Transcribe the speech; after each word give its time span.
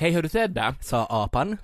Hej, 0.00 0.10
hör 0.10 0.22
du 0.22 0.28
Ted 0.28 0.50
där? 0.50 0.74
Sa 0.80 1.06
apan. 1.10 1.56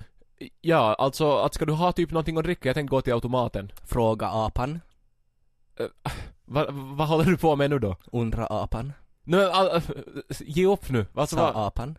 Ja, 0.61 0.93
alltså 0.93 1.37
att 1.37 1.53
ska 1.53 1.65
du 1.65 1.73
ha 1.73 1.91
typ 1.91 2.11
någonting 2.11 2.37
att 2.37 2.43
dricka? 2.43 2.69
Jag 2.69 2.75
tänkte 2.75 2.91
gå 2.91 3.01
till 3.01 3.13
automaten. 3.13 3.71
Fråga 3.85 4.27
apan. 4.27 4.79
Vad 6.45 6.73
vad 6.73 7.07
håller 7.07 7.25
du 7.25 7.37
på 7.37 7.55
med 7.55 7.69
nu 7.69 7.79
då? 7.79 7.95
Undra 8.11 8.45
apan. 8.45 8.93
Nej 9.23 9.39
men, 9.39 9.51
all, 9.51 9.81
ge 10.39 10.65
upp 10.65 10.89
nu. 10.89 11.05
Alltså, 11.15 11.35
Sa 11.35 11.51
vad, 11.51 11.65
apan. 11.67 11.97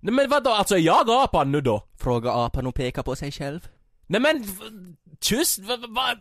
nej 0.00 0.14
men 0.14 0.30
vadå, 0.30 0.50
alltså 0.50 0.74
är 0.74 0.78
jag 0.78 1.10
apan 1.10 1.52
nu 1.52 1.60
då? 1.60 1.82
Fråga 1.98 2.32
apan 2.32 2.66
och 2.66 2.74
peka 2.74 3.02
på 3.02 3.16
sig 3.16 3.32
själv. 3.32 3.68
Nej 4.06 4.20
men, 4.20 4.46
tyst, 5.20 5.58
va, 5.58 5.76
va, 5.88 6.14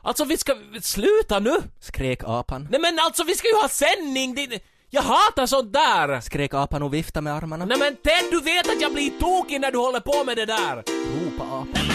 Alltså 0.00 0.24
vi 0.24 0.36
ska, 0.36 0.56
sluta 0.80 1.38
nu! 1.38 1.56
Skrek 1.80 2.24
apan. 2.24 2.68
Nej 2.70 2.80
men 2.80 2.98
alltså 2.98 3.24
vi 3.24 3.34
ska 3.34 3.48
ju 3.48 3.54
ha 3.54 3.68
sändning! 3.68 4.34
Det, 4.34 4.62
jag 4.94 5.02
hatar 5.02 5.46
sånt 5.46 5.72
där! 5.72 6.20
Skrek 6.20 6.54
apan 6.54 6.82
och 6.82 6.94
viftade 6.94 7.24
med 7.24 7.34
armarna. 7.34 7.64
Nej 7.64 7.78
men 7.78 7.96
Ted, 7.96 8.30
du 8.30 8.40
vet 8.40 8.66
att 8.68 8.80
jag 8.80 8.92
blir 8.92 9.10
tokig 9.10 9.60
när 9.60 9.72
du 9.72 9.78
håller 9.78 10.00
på 10.00 10.24
med 10.24 10.36
det 10.36 10.46
där! 10.46 10.76
Ropa 10.76 11.44
apan. 11.44 11.91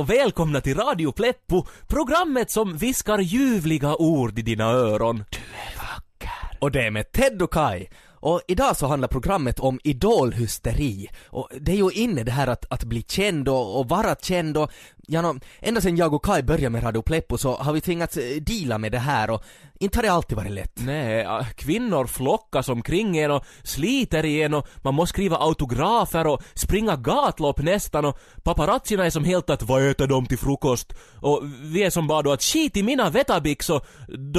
Och 0.00 0.10
välkomna 0.10 0.60
till 0.60 0.76
Radio 0.76 1.12
Pleppo, 1.12 1.64
programmet 1.86 2.50
som 2.50 2.76
viskar 2.76 3.18
ljuvliga 3.18 3.96
ord 3.96 4.38
i 4.38 4.42
dina 4.42 4.64
öron. 4.64 5.24
Du 5.30 5.38
är 5.38 5.76
vacker. 5.76 6.58
Och 6.58 6.70
det 6.70 6.86
är 6.86 6.90
med 6.90 7.12
Ted 7.12 7.42
och 7.42 7.52
Kai. 7.52 7.86
Och 8.12 8.40
idag 8.48 8.76
så 8.76 8.86
handlar 8.86 9.08
programmet 9.08 9.60
om 9.60 9.80
idolhysteri. 9.84 11.08
Och 11.26 11.48
det 11.60 11.72
är 11.72 11.76
ju 11.76 11.90
inne 11.90 12.22
det 12.22 12.30
här 12.30 12.46
att, 12.46 12.72
att 12.72 12.84
bli 12.84 13.02
känd 13.02 13.48
och, 13.48 13.80
och 13.80 13.88
vara 13.88 14.14
känd 14.14 14.56
och, 14.56 14.70
ja, 15.06 15.22
no, 15.22 15.40
ända 15.60 15.80
sedan 15.80 15.96
jag 15.96 16.14
och 16.14 16.24
Kai 16.24 16.42
började 16.42 16.70
med 16.70 16.84
Radio 16.84 17.02
Pleppo 17.02 17.38
så 17.38 17.56
har 17.56 17.72
vi 17.72 17.80
tvingats 17.80 18.16
eh, 18.16 18.40
deala 18.40 18.78
med 18.78 18.92
det 18.92 18.98
här 18.98 19.30
och 19.30 19.44
inte 19.80 19.98
har 19.98 20.02
det 20.02 20.08
alltid 20.12 20.36
varit 20.36 20.50
lätt. 20.52 20.72
Nej, 20.74 21.26
kvinnor 21.54 22.06
flockas 22.06 22.68
omkring 22.68 23.18
en 23.18 23.30
och 23.30 23.44
sliter 23.62 24.24
i 24.24 24.42
en 24.42 24.54
och 24.54 24.66
man 24.82 24.94
måste 24.94 25.12
skriva 25.12 25.36
autografer 25.36 26.26
och 26.26 26.42
springa 26.54 26.96
gatlopp 26.96 27.62
nästan 27.62 28.04
och 28.04 28.18
paparazzierna 28.42 29.06
är 29.06 29.10
som 29.10 29.24
helt 29.24 29.50
att 29.50 29.62
vad 29.62 29.90
äter 29.90 30.06
de 30.06 30.26
till 30.26 30.38
frukost? 30.38 30.92
Och 31.20 31.42
vi 31.62 31.82
är 31.82 31.90
som 31.90 32.06
bara 32.06 32.22
då 32.22 32.32
att 32.32 32.42
skit 32.42 32.76
i 32.76 32.82
mina 32.82 33.10
Vetabix 33.10 33.70
och 33.70 33.86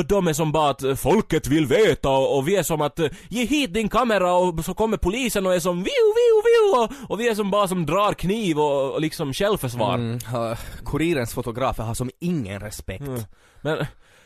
de 0.08 0.28
är 0.28 0.34
som 0.34 0.52
bara 0.52 0.70
att 0.70 1.00
folket 1.00 1.48
vill 1.48 1.66
veta 1.66 2.10
och, 2.10 2.38
och 2.38 2.48
vi 2.48 2.56
är 2.56 2.64
som 2.64 2.82
att 2.82 3.00
ge 3.30 3.46
hit 3.46 3.74
din 3.74 3.90
kamera 3.90 4.34
och 4.34 4.66
så 4.66 4.74
kommer 4.74 4.98
polisen 4.98 5.46
och 5.46 5.56
är 5.56 5.60
som 5.60 5.78
viu 5.78 5.84
viu 6.16 6.42
viu 6.44 6.82
och, 6.84 7.12
och 7.12 7.20
vi 7.20 7.28
är 7.30 7.36
som 7.36 7.52
bara 7.52 7.68
som 7.68 7.86
drar 7.86 8.14
kniv 8.14 8.60
och, 8.60 8.92
och 8.94 9.02
liksom 9.02 9.34
självförsvar. 9.34 9.96
Mm, 9.96 10.20
ha- 10.32 10.56
kurirens 10.86 11.34
fotografer 11.34 11.84
har 11.84 11.94
som 11.94 12.10
ingen 12.20 12.60
respekt. 12.60 13.08
Mm. 13.08 13.22
Men, 13.62 13.86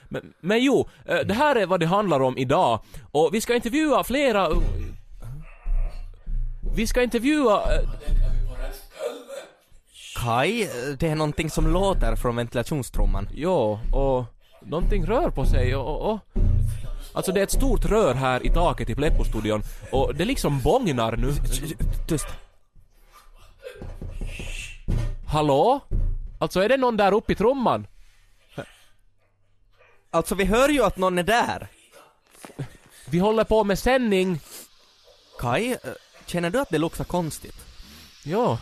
men, 0.10 0.34
men 0.40 0.64
jo, 0.64 0.90
eh, 1.06 1.20
det 1.20 1.34
här 1.34 1.56
är 1.56 1.66
vad 1.66 1.80
det 1.80 1.86
handlar 1.86 2.20
om 2.20 2.38
idag. 2.38 2.80
Och 3.12 3.30
vi 3.34 3.42
ska 3.42 3.56
intervjua 3.56 4.04
flera... 4.04 4.50
Vi 6.76 6.88
ska 6.88 7.04
intervjua... 7.04 7.54
eh, 7.56 7.90
Kai, 10.16 10.64
eh, 10.64 10.70
det 11.00 11.08
är 11.08 11.16
någonting 11.16 11.50
som 11.50 11.68
låter 11.68 12.16
från 12.16 12.36
ventilationstrumman. 12.36 13.30
Jo, 13.34 13.80
och 13.94 14.24
någonting 14.62 15.06
rör 15.06 15.30
på 15.30 15.46
sig 15.46 15.76
och, 15.76 16.12
och... 16.12 16.20
Alltså 17.14 17.32
det 17.32 17.40
är 17.40 17.44
ett 17.44 17.52
stort 17.52 17.86
rör 17.86 18.14
här 18.14 18.46
i 18.46 18.50
taket 18.50 18.90
i 18.90 18.96
Pleppo-studion 18.96 19.62
och 19.92 20.16
det 20.16 20.26
liksom 20.26 20.62
bångnar 20.62 21.18
nu. 21.18 21.34
Tyst. 22.08 22.28
Hallå? 25.28 25.80
Alltså 26.40 26.60
är 26.60 26.70
det 26.70 26.78
någon 26.78 26.98
där 26.98 27.14
uppe 27.14 27.32
i 27.32 27.36
trumman? 27.36 27.88
Alltså 30.16 30.36
vi 30.36 30.44
hör 30.46 30.70
ju 30.70 30.84
att 30.84 30.98
någon 30.98 31.18
är 31.18 31.24
där. 31.24 31.68
Vi 33.06 33.20
håller 33.20 33.44
på 33.44 33.64
med 33.64 33.80
sändning. 33.80 34.40
Kai, 35.40 35.72
eh, 35.72 35.78
känner 36.26 36.50
du 36.50 36.60
att 36.60 36.70
det 36.70 36.78
luktar 36.78 37.04
konstigt? 37.04 37.56
Ja. 38.24 38.60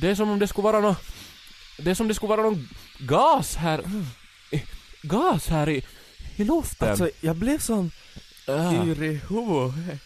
Det 0.00 0.08
är 0.10 0.14
som 0.14 0.30
om 0.30 0.38
det 0.38 0.48
skulle 0.48 0.64
vara 0.64 0.80
nå... 0.80 0.96
Det 1.78 1.90
är 1.90 1.94
som 1.94 2.04
om 2.04 2.08
det 2.08 2.14
skulle 2.14 2.28
vara 2.36 2.42
någon 2.42 2.68
gas 2.98 3.56
här... 3.56 3.80
i- 4.50 4.62
Gas 5.02 5.46
här 5.48 5.68
i, 5.68 5.84
i 6.36 6.44
luften. 6.44 6.88
Alltså, 6.90 7.10
jag 7.20 7.36
blev 7.36 7.58
som 7.58 7.90
Ah. 8.48 8.72
yr 8.72 9.02
i 9.02 9.20
huvudet. 9.28 10.00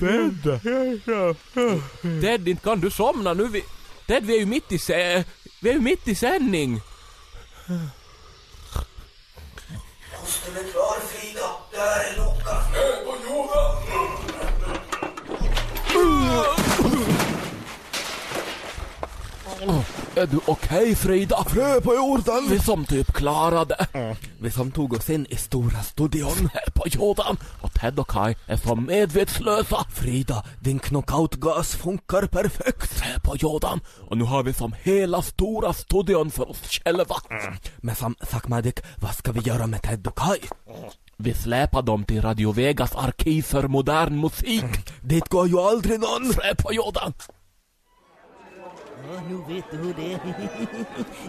Ted! 0.00 0.60
Ted, 2.22 2.48
inte 2.48 2.62
kan 2.64 2.80
du 2.80 2.90
somna 2.90 3.34
nu? 3.34 3.48
Vi, 3.48 3.62
Ted, 4.06 4.24
vi 4.26 4.34
är 4.34 4.38
ju 4.40 4.46
mitt 4.46 4.72
i 4.72 4.78
sä, 4.78 5.24
Vi 5.62 5.68
är 5.70 5.74
ju 5.74 5.80
mitt 5.80 6.08
i 6.08 6.14
sändning! 6.14 6.80
Måste 10.24 10.50
bli 10.50 10.72
klar 10.72 10.96
Frida, 11.00 11.50
där 11.72 12.00
är 12.00 12.16
luckan. 12.16 12.44
Är 20.16 20.26
du 20.26 20.40
okej 20.46 20.94
Frida? 20.94 21.44
Frö 21.44 21.80
på 21.80 21.94
jorden! 21.94 22.46
Vi 22.50 22.58
som 22.58 22.84
typ 22.84 23.12
klarade 23.12 23.86
Vi 24.38 24.50
som 24.50 24.70
tog 24.70 24.92
oss 24.92 25.10
in 25.10 25.26
i 25.30 25.36
stora 25.36 25.82
studion. 25.82 26.50
på 26.74 26.84
jorden 26.88 27.36
och 27.62 27.72
Ted 27.74 27.98
och 27.98 28.08
Kai 28.10 28.34
är 28.46 28.56
som 28.56 28.84
medvetslösa. 28.84 29.84
Frida, 29.94 30.44
din 30.60 30.78
knockoutgas 30.78 31.76
funkar 31.76 32.26
perfekt. 32.26 33.02
Är 33.14 33.20
på 33.20 33.36
jorden 33.36 33.80
och 34.08 34.16
nu 34.18 34.24
har 34.24 34.42
vi 34.42 34.52
som 34.52 34.74
hela 34.82 35.22
stora 35.22 35.72
studion 35.72 36.30
för 36.30 36.50
oss 36.50 36.62
själva. 36.68 37.16
Men 37.76 37.94
som 37.94 38.14
Sakmadik, 38.30 38.80
vad 39.00 39.14
ska 39.14 39.32
vi 39.32 39.40
göra 39.40 39.66
med 39.66 39.82
Ted 39.82 40.06
och 40.06 40.18
Kai? 40.18 40.38
Vi 41.16 41.34
släpar 41.34 41.82
dem 41.82 42.04
till 42.04 42.22
Radio 42.22 42.52
Vegas 42.52 42.96
arkiv 42.96 43.42
för 43.42 43.68
modern 43.68 44.20
musik. 44.20 44.64
Dit 45.00 45.28
går 45.28 45.48
ju 45.48 45.58
aldrig 45.58 46.00
någon. 46.00 46.30
Är 46.30 46.54
på 46.54 46.72
jorden. 46.72 47.12
Ja, 49.12 49.20
nu 49.28 49.54
vet 49.54 49.64
du 49.70 49.76
hur 49.76 49.94
det 49.94 50.12
är. 50.12 50.18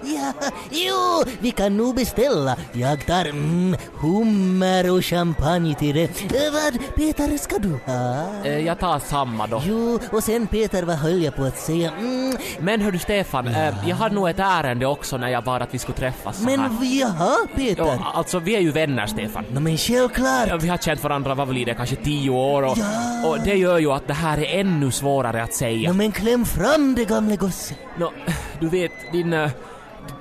ja, 0.15 0.33
jo, 0.71 1.23
vi 1.39 1.51
kan 1.51 1.77
nog 1.77 1.95
beställa. 1.95 2.55
Jag 2.73 3.05
tar 3.05 3.25
mm, 3.25 3.75
hummer 3.99 4.91
och 4.91 5.05
champagne 5.05 5.75
till 5.75 5.95
det. 5.95 6.03
Eh, 6.03 6.53
vad, 6.53 6.95
Peter, 6.95 7.37
ska 7.37 7.57
du 7.59 7.79
ha? 7.85 8.25
Eh, 8.43 8.59
Jag 8.59 8.79
tar 8.79 8.99
samma 8.99 9.47
då. 9.47 9.61
Jo, 9.65 9.99
och 10.11 10.23
sen 10.23 10.47
Peter, 10.47 10.83
vad 10.83 10.95
höll 10.95 11.23
jag 11.23 11.35
på 11.35 11.43
att 11.43 11.57
säga? 11.59 11.91
Mm, 11.99 12.37
Men 12.59 12.81
hör 12.81 12.91
du 12.91 12.99
Stefan, 12.99 13.47
eh, 13.47 13.73
jag 13.89 13.95
hade 13.95 14.15
nog 14.15 14.29
ett 14.29 14.39
ärende 14.39 14.85
också 14.85 15.17
när 15.17 15.29
jag 15.29 15.43
bad 15.43 15.61
att 15.61 15.73
vi 15.73 15.79
skulle 15.79 15.97
träffas 15.97 16.37
så 16.37 16.49
här. 16.49 16.57
men 16.57 16.89
jaha, 16.99 17.35
Peter? 17.55 17.83
Ja, 17.85 18.11
alltså 18.13 18.39
vi 18.39 18.55
är 18.55 18.59
ju 18.61 18.71
vänner 18.71 19.07
Stefan. 19.07 19.45
Nå, 19.51 19.59
men 19.59 19.77
självklart. 19.77 20.47
Ja, 20.47 20.57
Vi 20.57 20.67
har 20.67 20.77
känt 20.77 21.03
varandra, 21.03 21.35
vad 21.35 21.47
blir 21.47 21.65
det, 21.65 21.73
kanske 21.73 21.95
tio 21.95 22.29
år 22.29 22.61
och, 22.63 22.77
Ja. 22.77 23.27
och 23.29 23.37
det 23.45 23.55
gör 23.55 23.77
ju 23.79 23.91
att 23.91 24.07
det 24.07 24.13
här 24.13 24.37
är 24.37 24.59
ännu 24.59 24.91
svårare 24.91 25.43
att 25.43 25.53
säga. 25.53 25.89
Nå, 25.89 25.95
men 25.95 26.11
kläm 26.11 26.45
fram 26.45 26.95
det 26.95 27.05
gamle 27.05 27.35
gosse. 27.65 27.75
Nå, 27.97 28.11
du 28.59 28.69
vet, 28.69 28.91
din... 29.11 29.33
Eh, 29.33 29.51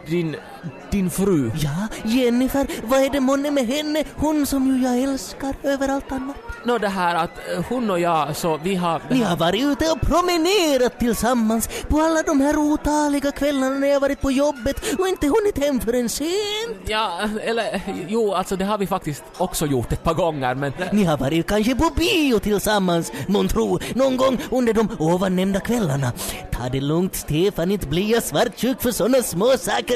din... 0.06 0.36
din 0.90 1.10
fru. 1.10 1.50
Ja, 1.56 1.88
Jennifer, 2.04 2.66
vad 2.84 3.02
är 3.02 3.10
det 3.10 3.20
månne 3.20 3.50
med 3.50 3.66
henne? 3.66 4.04
Hon 4.16 4.46
som 4.46 4.66
ju 4.66 4.82
jag 4.84 4.98
älskar 5.02 5.54
över 5.62 5.88
allt 5.88 6.12
annat. 6.12 6.36
Nå 6.64 6.78
det 6.78 6.88
här 6.88 7.14
att 7.14 7.30
eh, 7.30 7.64
hon 7.68 7.90
och 7.90 8.00
jag, 8.00 8.36
så 8.36 8.56
vi 8.56 8.74
har... 8.74 9.00
Ni 9.10 9.22
har 9.22 9.36
varit 9.36 9.64
ute 9.64 9.90
och 9.90 10.00
promenerat 10.00 10.98
tillsammans 10.98 11.68
på 11.88 12.00
alla 12.00 12.22
de 12.22 12.40
här 12.40 12.56
otaliga 12.56 13.30
kvällarna 13.32 13.78
när 13.78 13.88
jag 13.88 14.00
varit 14.00 14.20
på 14.20 14.30
jobbet 14.30 14.94
och 14.98 15.08
inte 15.08 15.26
hunnit 15.26 15.58
hem 15.58 15.80
förrän 15.80 16.08
sent. 16.08 16.78
Ja, 16.86 17.20
eller 17.42 17.80
jo, 18.08 18.34
alltså 18.34 18.56
det 18.56 18.64
har 18.64 18.78
vi 18.78 18.86
faktiskt 18.86 19.24
också 19.36 19.66
gjort 19.66 19.92
ett 19.92 20.02
par 20.02 20.14
gånger 20.14 20.54
men... 20.54 20.72
Ni 20.92 21.04
har 21.04 21.16
varit 21.16 21.46
kanske 21.46 21.74
på 21.74 21.90
bio 21.96 22.38
tillsammans, 22.38 23.12
månntro, 23.28 23.78
någon 23.94 24.16
gång 24.16 24.38
under 24.50 24.72
de 24.72 24.88
ovannämnda 24.98 25.60
kvällarna. 25.60 26.12
Ta 26.52 26.68
det 26.68 26.80
lugnt 26.80 27.16
Stefan, 27.16 27.70
inte 27.70 27.86
blir 27.86 28.12
jag 28.12 28.22
svartsjuk 28.22 28.82
för 28.82 28.90
såna 28.90 29.22
små 29.22 29.56
saker. 29.58 29.93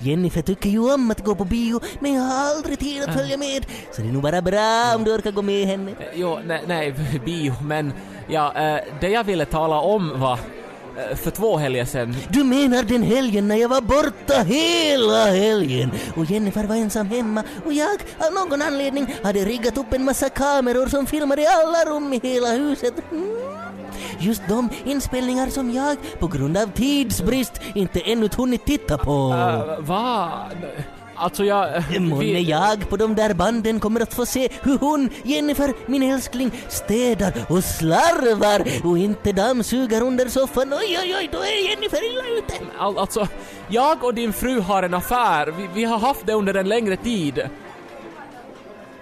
Jennifer 0.00 0.42
tycker 0.42 0.70
ju 0.70 0.94
om 0.94 1.10
att 1.10 1.24
gå 1.24 1.34
på 1.34 1.44
bio, 1.44 1.80
men 2.00 2.14
jag 2.14 2.22
har 2.22 2.56
aldrig 2.56 2.78
tid 2.78 3.02
att 3.02 3.14
följa 3.14 3.36
med. 3.36 3.66
Så 3.92 4.02
det 4.02 4.08
är 4.08 4.12
nog 4.12 4.22
bara 4.22 4.42
bra 4.42 4.92
om 4.96 5.04
du 5.04 5.14
orkar 5.14 5.30
gå 5.30 5.42
med 5.42 5.66
henne. 5.66 5.90
Jo, 6.14 6.38
nej, 6.46 6.62
nej 6.66 6.94
bio, 7.24 7.54
men 7.62 7.92
ja, 8.28 8.54
eh, 8.56 8.80
det 9.00 9.08
jag 9.08 9.24
ville 9.24 9.44
tala 9.44 9.80
om 9.80 10.20
var 10.20 10.32
eh, 10.32 11.16
för 11.16 11.30
två 11.30 11.56
helger 11.56 11.84
sedan. 11.84 12.16
Du 12.28 12.44
menar 12.44 12.82
den 12.82 13.02
helgen 13.02 13.48
när 13.48 13.56
jag 13.56 13.68
var 13.68 13.80
borta 13.80 14.42
hela 14.42 15.24
helgen 15.24 15.90
och 16.16 16.24
Jennifer 16.24 16.64
var 16.64 16.76
ensam 16.76 17.06
hemma 17.06 17.44
och 17.64 17.72
jag 17.72 18.00
av 18.18 18.32
någon 18.32 18.62
anledning 18.62 19.14
hade 19.22 19.44
riggat 19.44 19.78
upp 19.78 19.92
en 19.92 20.04
massa 20.04 20.28
kameror 20.28 20.86
som 20.86 21.06
filmade 21.06 21.46
alla 21.50 21.84
rum 21.84 22.12
i 22.12 22.20
hela 22.22 22.48
huset. 22.48 22.94
Mm. 23.12 23.69
Just 24.18 24.42
de 24.48 24.68
inspelningar 24.84 25.46
som 25.48 25.70
jag 25.70 25.96
på 26.18 26.26
grund 26.26 26.56
av 26.56 26.66
tidsbrist 26.66 27.60
inte 27.74 28.00
ännu 28.00 28.28
hunnit 28.36 28.64
titta 28.64 28.98
på. 28.98 29.28
Uh, 29.28 29.86
va? 29.86 30.30
Alltså 31.14 31.44
jag... 31.44 31.68
Månne 32.00 32.24
vi- 32.24 32.42
jag 32.42 32.88
på 32.88 32.96
de 32.96 33.14
där 33.14 33.34
banden 33.34 33.80
kommer 33.80 34.00
att 34.00 34.14
få 34.14 34.26
se 34.26 34.48
hur 34.62 34.78
hon, 34.78 35.10
Jennifer, 35.22 35.74
min 35.86 36.02
älskling, 36.02 36.50
städar 36.68 37.32
och 37.48 37.64
slarvar 37.64 38.88
och 38.90 38.98
inte 38.98 39.32
dammsugar 39.32 40.02
under 40.02 40.28
soffan. 40.28 40.72
Oj, 40.72 40.98
oj, 41.02 41.14
oj, 41.18 41.28
då 41.32 41.38
är 41.38 41.70
Jennifer 41.70 42.12
illa 42.12 42.38
ute. 42.38 42.54
All, 42.78 42.98
alltså, 42.98 43.28
jag 43.68 44.04
och 44.04 44.14
din 44.14 44.32
fru 44.32 44.60
har 44.60 44.82
en 44.82 44.94
affär. 44.94 45.54
Vi, 45.58 45.68
vi 45.74 45.84
har 45.84 45.98
haft 45.98 46.26
det 46.26 46.32
under 46.32 46.54
en 46.54 46.68
längre 46.68 46.96
tid. 46.96 47.42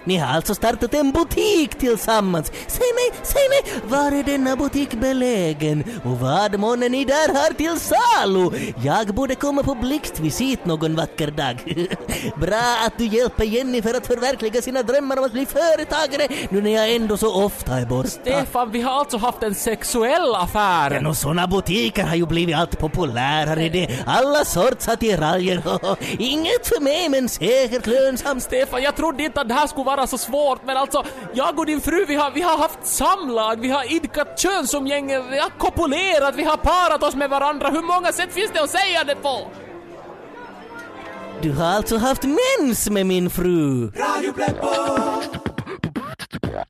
Ni 0.08 0.16
har 0.16 0.34
alltså 0.34 0.54
startat 0.54 0.94
en 0.94 1.12
butik 1.12 1.78
tillsammans. 1.78 2.52
Säg 2.66 2.86
mig, 2.94 3.20
säg 3.22 3.48
mig, 3.48 3.82
var 3.90 4.12
är 4.12 4.22
denna 4.22 4.56
butik 4.56 4.94
belägen? 4.94 5.84
Och 6.04 6.18
vad 6.20 6.58
månne 6.60 6.88
ni 6.88 7.04
där 7.04 7.34
har 7.34 7.54
till 7.54 7.80
salu? 7.80 8.50
Jag 8.84 9.14
borde 9.14 9.34
komma 9.34 9.62
på 9.62 9.74
blixtvisit 9.74 10.64
någon 10.64 10.96
vacker 10.96 11.30
dag. 11.30 11.56
Bra 12.36 12.76
att 12.86 12.98
du 12.98 13.06
hjälper 13.06 13.44
Jennifer 13.44 13.94
att 13.94 14.06
förverkliga 14.06 14.62
sina 14.62 14.82
drömmar 14.82 15.18
om 15.18 15.24
att 15.24 15.32
bli 15.32 15.46
företagare 15.46 16.28
nu 16.50 16.62
när 16.62 16.70
jag 16.70 16.94
ändå 16.94 17.16
så 17.16 17.44
ofta 17.44 17.74
är 17.74 17.86
borta. 17.86 18.08
Stefan, 18.08 18.70
vi 18.70 18.80
har 18.80 18.92
alltså 18.92 19.16
haft 19.16 19.42
en 19.42 19.54
sexuell 19.54 20.34
affär. 20.34 20.90
Men 20.90 21.06
och 21.06 21.16
såna 21.16 21.46
butiker 21.46 22.02
har 22.04 22.16
ju 22.16 22.26
blivit 22.26 22.56
allt 22.56 22.78
populärare 22.78 23.68
det. 23.68 23.88
Alla 24.06 24.44
sorts 24.44 24.88
attiraljer. 24.88 25.62
Inget 26.18 26.66
för 26.66 26.80
mig 26.80 27.08
men 27.08 27.28
säkert 27.28 27.86
lönsamt. 27.86 28.42
Stefan, 28.42 28.82
jag 28.82 28.96
trodde 28.96 29.22
inte 29.22 29.40
att 29.40 29.48
det 29.48 29.54
här 29.54 29.66
skulle 29.66 29.84
vara 29.84 29.97
så 30.06 30.18
svårt, 30.18 30.60
men 30.64 30.76
alltså, 30.76 31.04
jag 31.32 31.58
och 31.58 31.66
din 31.66 31.80
fru, 31.80 32.04
vi 32.08 32.14
har, 32.14 32.30
vi 32.30 32.42
har 32.42 32.58
haft 32.58 32.86
samlag, 32.86 33.60
vi 33.60 33.70
har 33.70 33.92
idkat 33.92 34.40
könsumgänge, 34.40 35.22
vi 35.30 35.38
har 35.38 35.50
kopulerat, 35.50 36.34
vi 36.34 36.44
har 36.44 36.56
parat 36.56 37.02
oss 37.02 37.14
med 37.14 37.30
varandra. 37.30 37.70
Hur 37.70 37.82
många 37.82 38.12
sätt 38.12 38.32
finns 38.32 38.50
det 38.54 38.62
att 38.62 38.70
säga 38.70 39.04
det 39.04 39.14
på? 39.14 39.50
Du 41.42 41.52
har 41.52 41.66
alltså 41.66 41.96
haft 41.96 42.22
mens 42.22 42.90
med 42.90 43.06
min 43.06 43.30
fru. 43.30 43.90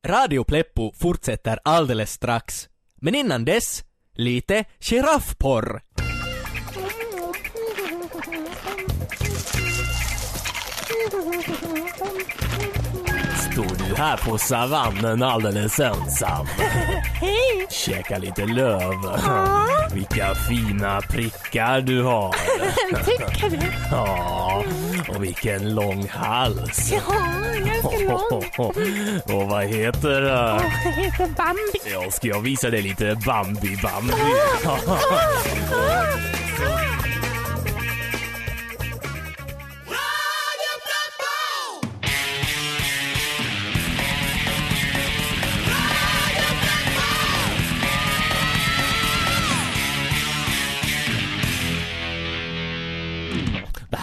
Radio 0.07 0.45
Pleppo 0.45 0.93
fortsätter 0.93 1.59
alldeles 1.65 2.13
strax. 2.13 2.69
Men 3.01 3.15
innan 3.15 3.45
dess, 3.45 3.85
lite 4.15 4.65
giraffporr. 4.81 5.81
Här 13.99 14.17
på 14.17 14.39
savannen 14.39 15.23
alldeles 15.23 15.81
ensam? 15.81 16.47
Hej! 17.21 17.67
Käka 17.71 18.19
lite 18.19 18.45
löv. 18.47 18.95
Vilka 19.93 20.35
fina 20.35 21.01
prickar 21.01 21.81
du 21.81 22.03
har. 22.03 22.35
Tycker 23.05 23.51
du? 23.51 23.67
Ja, 23.91 24.65
och 25.09 25.25
vilken 25.25 25.75
lång 25.75 26.09
hals. 26.09 26.93
Ja, 26.93 27.01
ganska 27.65 27.99
lång. 27.99 28.45
Och 29.41 29.49
vad 29.49 29.65
heter 29.65 30.21
du? 30.21 30.29
Jag 30.29 30.93
heter 30.93 31.27
Bambi. 31.27 31.93
Ja, 31.93 32.11
ska 32.11 32.29
jag 32.29 32.41
visa 32.41 32.71
dig 32.71 32.83
lite 32.83 33.17
Bambi 33.27 33.79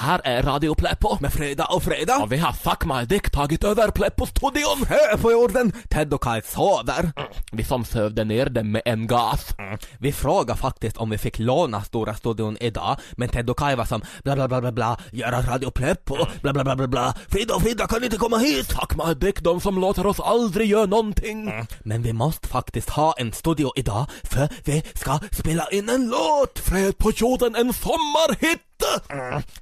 här 0.06 0.22
är 0.24 0.44
Radio 0.44 0.76
Pleppo. 0.76 1.18
Med 1.20 1.34
fredag 1.34 1.66
och 1.66 1.84
fredag. 1.84 2.18
Och 2.18 2.32
vi 2.32 2.38
har 2.38 2.54
Fuck 2.54 2.86
My 2.86 3.06
Dick 3.06 3.30
tagit 3.30 3.64
över 3.64 3.92
Pleppo-studion. 3.92 4.86
Hö 4.90 5.18
på 5.18 5.32
jorden, 5.32 5.72
Ted 5.90 6.14
och 6.14 6.24
Kaj 6.24 6.42
sover. 6.42 7.12
Vi 7.52 7.64
som 7.64 7.86
sövde 7.86 8.24
ner 8.24 8.46
dem 8.46 8.72
med 8.72 8.82
en 8.86 9.08
gas. 9.08 9.56
Vi 10.00 10.12
frågade 10.12 10.60
faktiskt 10.60 10.98
om 10.98 11.10
vi 11.10 11.18
fick 11.18 11.40
låna 11.40 11.82
Stora 11.82 12.14
studion 12.14 12.58
idag, 12.60 12.98
men 13.12 13.30
Ted 13.30 13.50
och 13.50 13.60
Kaj 13.60 13.76
var 13.76 13.86
som 13.86 14.02
bla 14.24 14.36
bla 14.36 14.48
bla 14.48 14.62
bla 14.62 14.72
bla, 14.72 14.98
göra 15.12 15.42
Radio 15.42 15.72
Pleppo, 15.72 16.18
bla 16.42 16.54
bla 16.54 16.64
bla 16.64 16.76
bla 16.76 16.88
bla, 16.88 17.14
Frida 17.30 17.56
och 17.56 17.62
Frida 17.62 17.88
kan 17.88 18.04
inte 18.04 18.18
komma 18.18 18.38
hit! 18.38 18.68
Fuck 18.68 18.96
My 19.06 19.14
Dick, 19.14 19.42
de 19.42 19.62
som 19.62 19.80
låter 19.80 20.06
oss 20.06 20.20
aldrig 20.20 20.70
göra 20.70 20.86
någonting. 20.86 21.52
Men 21.80 22.02
vi 22.02 22.14
måste 22.14 22.48
faktiskt 22.48 22.90
ha 22.90 23.14
en 23.18 23.34
studio 23.34 23.72
idag, 23.76 24.06
för 24.24 24.50
vi 24.64 24.84
ska 24.94 25.20
spela 25.32 25.68
in 25.72 25.90
en 25.90 26.08
låt! 26.10 26.60
Fred 26.60 26.98
på 26.98 27.12
jorden, 27.12 27.56
en 27.56 27.74
sommarhit! 27.74 28.62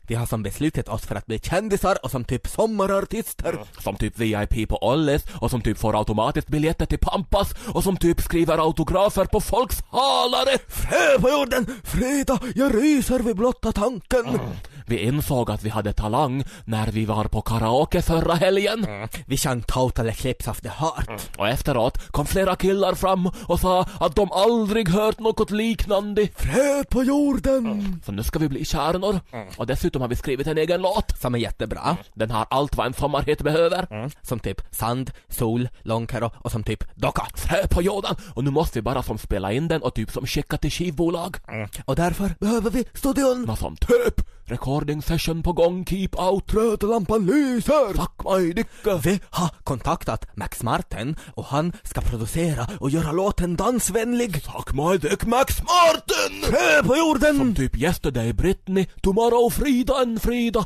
Vi 0.08 0.16
har 0.16 0.26
som 0.26 0.44
beslutat 0.44 0.90
oss 0.90 1.06
för 1.06 1.16
att 1.16 1.26
bli 1.26 1.40
kändisar 1.40 1.98
och 2.04 2.12
som 2.12 2.24
typ 2.24 2.48
sommarartister. 2.48 3.60
Som 3.80 3.96
typ 3.96 4.20
VIP 4.20 4.70
på 4.70 4.78
Olles 4.88 5.24
och 5.42 5.52
som 5.52 5.62
typ 5.62 5.78
får 5.78 6.00
automatiskt 6.00 6.48
biljetter 6.48 6.86
till 6.86 7.00
Pampas 7.00 7.54
och 7.74 7.84
som 7.84 7.98
typ 7.98 8.22
skriver 8.22 8.58
autografer 8.58 9.26
på 9.26 9.42
folks 9.42 9.84
halare. 9.90 10.58
Frö 10.68 11.20
på 11.20 11.30
jorden, 11.30 11.82
Frida, 11.84 12.40
jag 12.56 12.76
ryser 12.76 13.20
vid 13.20 13.36
blotta 13.36 13.72
tanken. 13.72 14.40
Vi 14.86 15.00
insåg 15.00 15.52
att 15.52 15.64
vi 15.64 15.70
hade 15.70 15.94
talang 15.94 16.44
när 16.66 16.88
vi 16.88 17.06
var 17.06 17.26
på 17.26 17.42
karaoke 17.42 18.02
förra 18.02 18.34
helgen. 18.34 18.86
Vi 19.26 19.38
sjöng 19.38 19.62
Total 19.62 20.10
Eclipse 20.10 20.52
of 20.52 20.62
the 20.62 20.70
Heart. 20.70 21.30
Och 21.38 21.48
efteråt 21.48 22.12
kom 22.12 22.26
flera 22.26 22.56
killar 22.56 22.94
fram 22.94 23.30
och 23.48 23.60
sa 23.60 23.86
att 24.00 24.16
de 24.16 24.32
aldrig 24.32 24.90
hört 24.90 25.20
något 25.20 25.52
liknande. 25.52 26.28
Fred 26.36 26.90
på 26.90 27.04
jorden! 27.04 28.02
Så 28.06 28.12
nu 28.12 28.24
ska 28.24 28.40
vi 28.40 28.50
bli 28.50 28.66
kärnor. 28.66 29.20
Och 29.58 29.68
dessutom 29.68 30.02
har 30.02 30.10
vi 30.10 30.16
skrivit 30.16 30.48
en 30.48 30.58
egen 30.58 30.82
låt. 30.82 31.20
Som 31.22 31.36
är 31.36 31.40
jättebra. 31.40 31.98
Den 32.14 32.32
har 32.32 32.46
allt 32.50 32.78
vad 32.78 32.88
en 32.88 32.94
sommarhit 32.94 33.42
behöver. 33.42 34.10
Som 34.22 34.40
typ 34.40 34.62
sand, 34.72 35.12
sol, 35.30 35.70
långkaro 35.82 36.32
och 36.38 36.52
som 36.52 36.64
typ 36.64 36.84
docka. 36.96 37.26
Frö 37.36 37.68
på 37.68 37.82
jorden. 37.82 38.16
Och 38.34 38.44
nu 38.44 38.52
måste 38.52 38.78
vi 38.80 38.82
bara 38.82 39.04
som 39.04 39.18
spela 39.18 39.52
in 39.52 39.68
den 39.68 39.82
och 39.82 39.94
typ 39.94 40.12
som 40.12 40.28
skicka 40.28 40.58
till 40.58 40.72
skivbolag. 40.72 41.38
Och 41.86 41.96
därför 41.96 42.36
behöver 42.40 42.70
vi 42.70 42.86
studion. 42.94 43.46
Vad 43.48 43.60
som 43.60 43.76
typ 43.76 44.22
recording 44.46 45.02
session 45.02 45.44
på 45.44 45.54
gång, 45.54 45.86
keep 45.86 46.10
out. 46.18 46.54
Röda 46.54 46.88
lampan 46.88 47.26
lyser! 47.26 47.94
Fuck 47.94 48.26
my 48.26 48.54
dick. 48.54 48.68
Vi 49.04 49.20
har 49.30 49.50
kontaktat 49.64 50.38
Max 50.38 50.64
Martin 50.64 51.16
och 51.36 51.46
han 51.46 51.74
ska 51.84 52.02
producera 52.02 52.68
och 52.80 52.90
göra 52.90 53.12
låten 53.12 53.56
dansvänlig. 53.56 54.44
Fuck 54.44 54.74
my 54.74 54.98
dick 54.98 55.26
Max 55.26 55.62
Martin! 55.62 56.42
Frö 56.44 56.84
på 56.84 56.98
jorden! 56.98 57.38
Som 57.38 57.56
typ 57.56 57.78
yesterday 57.78 58.34
Britney, 58.34 58.86
tomorrow 59.02 59.50
Frida 59.50 59.94
and 59.96 60.22
Frida. 60.22 60.66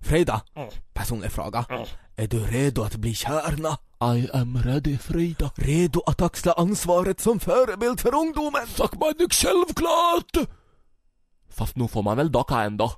Frida, 0.00 0.40
personlig 0.94 1.32
fråga. 1.32 1.64
Är 2.16 2.26
du 2.26 2.38
redo 2.38 2.82
att 2.82 2.96
bli 2.96 3.14
kärna? 3.14 3.78
I 4.16 4.28
am 4.32 4.58
ready 4.64 4.98
Frida. 4.98 5.50
Redo 5.56 6.02
att 6.06 6.22
axla 6.22 6.52
ansvaret 6.52 7.20
som 7.20 7.40
förebild 7.40 8.00
för 8.00 8.14
ungdomen? 8.14 8.66
Fuck 8.66 8.92
my 8.92 9.12
dick 9.18 9.32
självklart! 9.32 10.48
Fast 11.66 11.76
nu 11.76 11.88
får 11.88 12.02
man 12.02 12.16
väl 12.16 12.32
docka 12.32 12.54
ändå. 12.54 12.92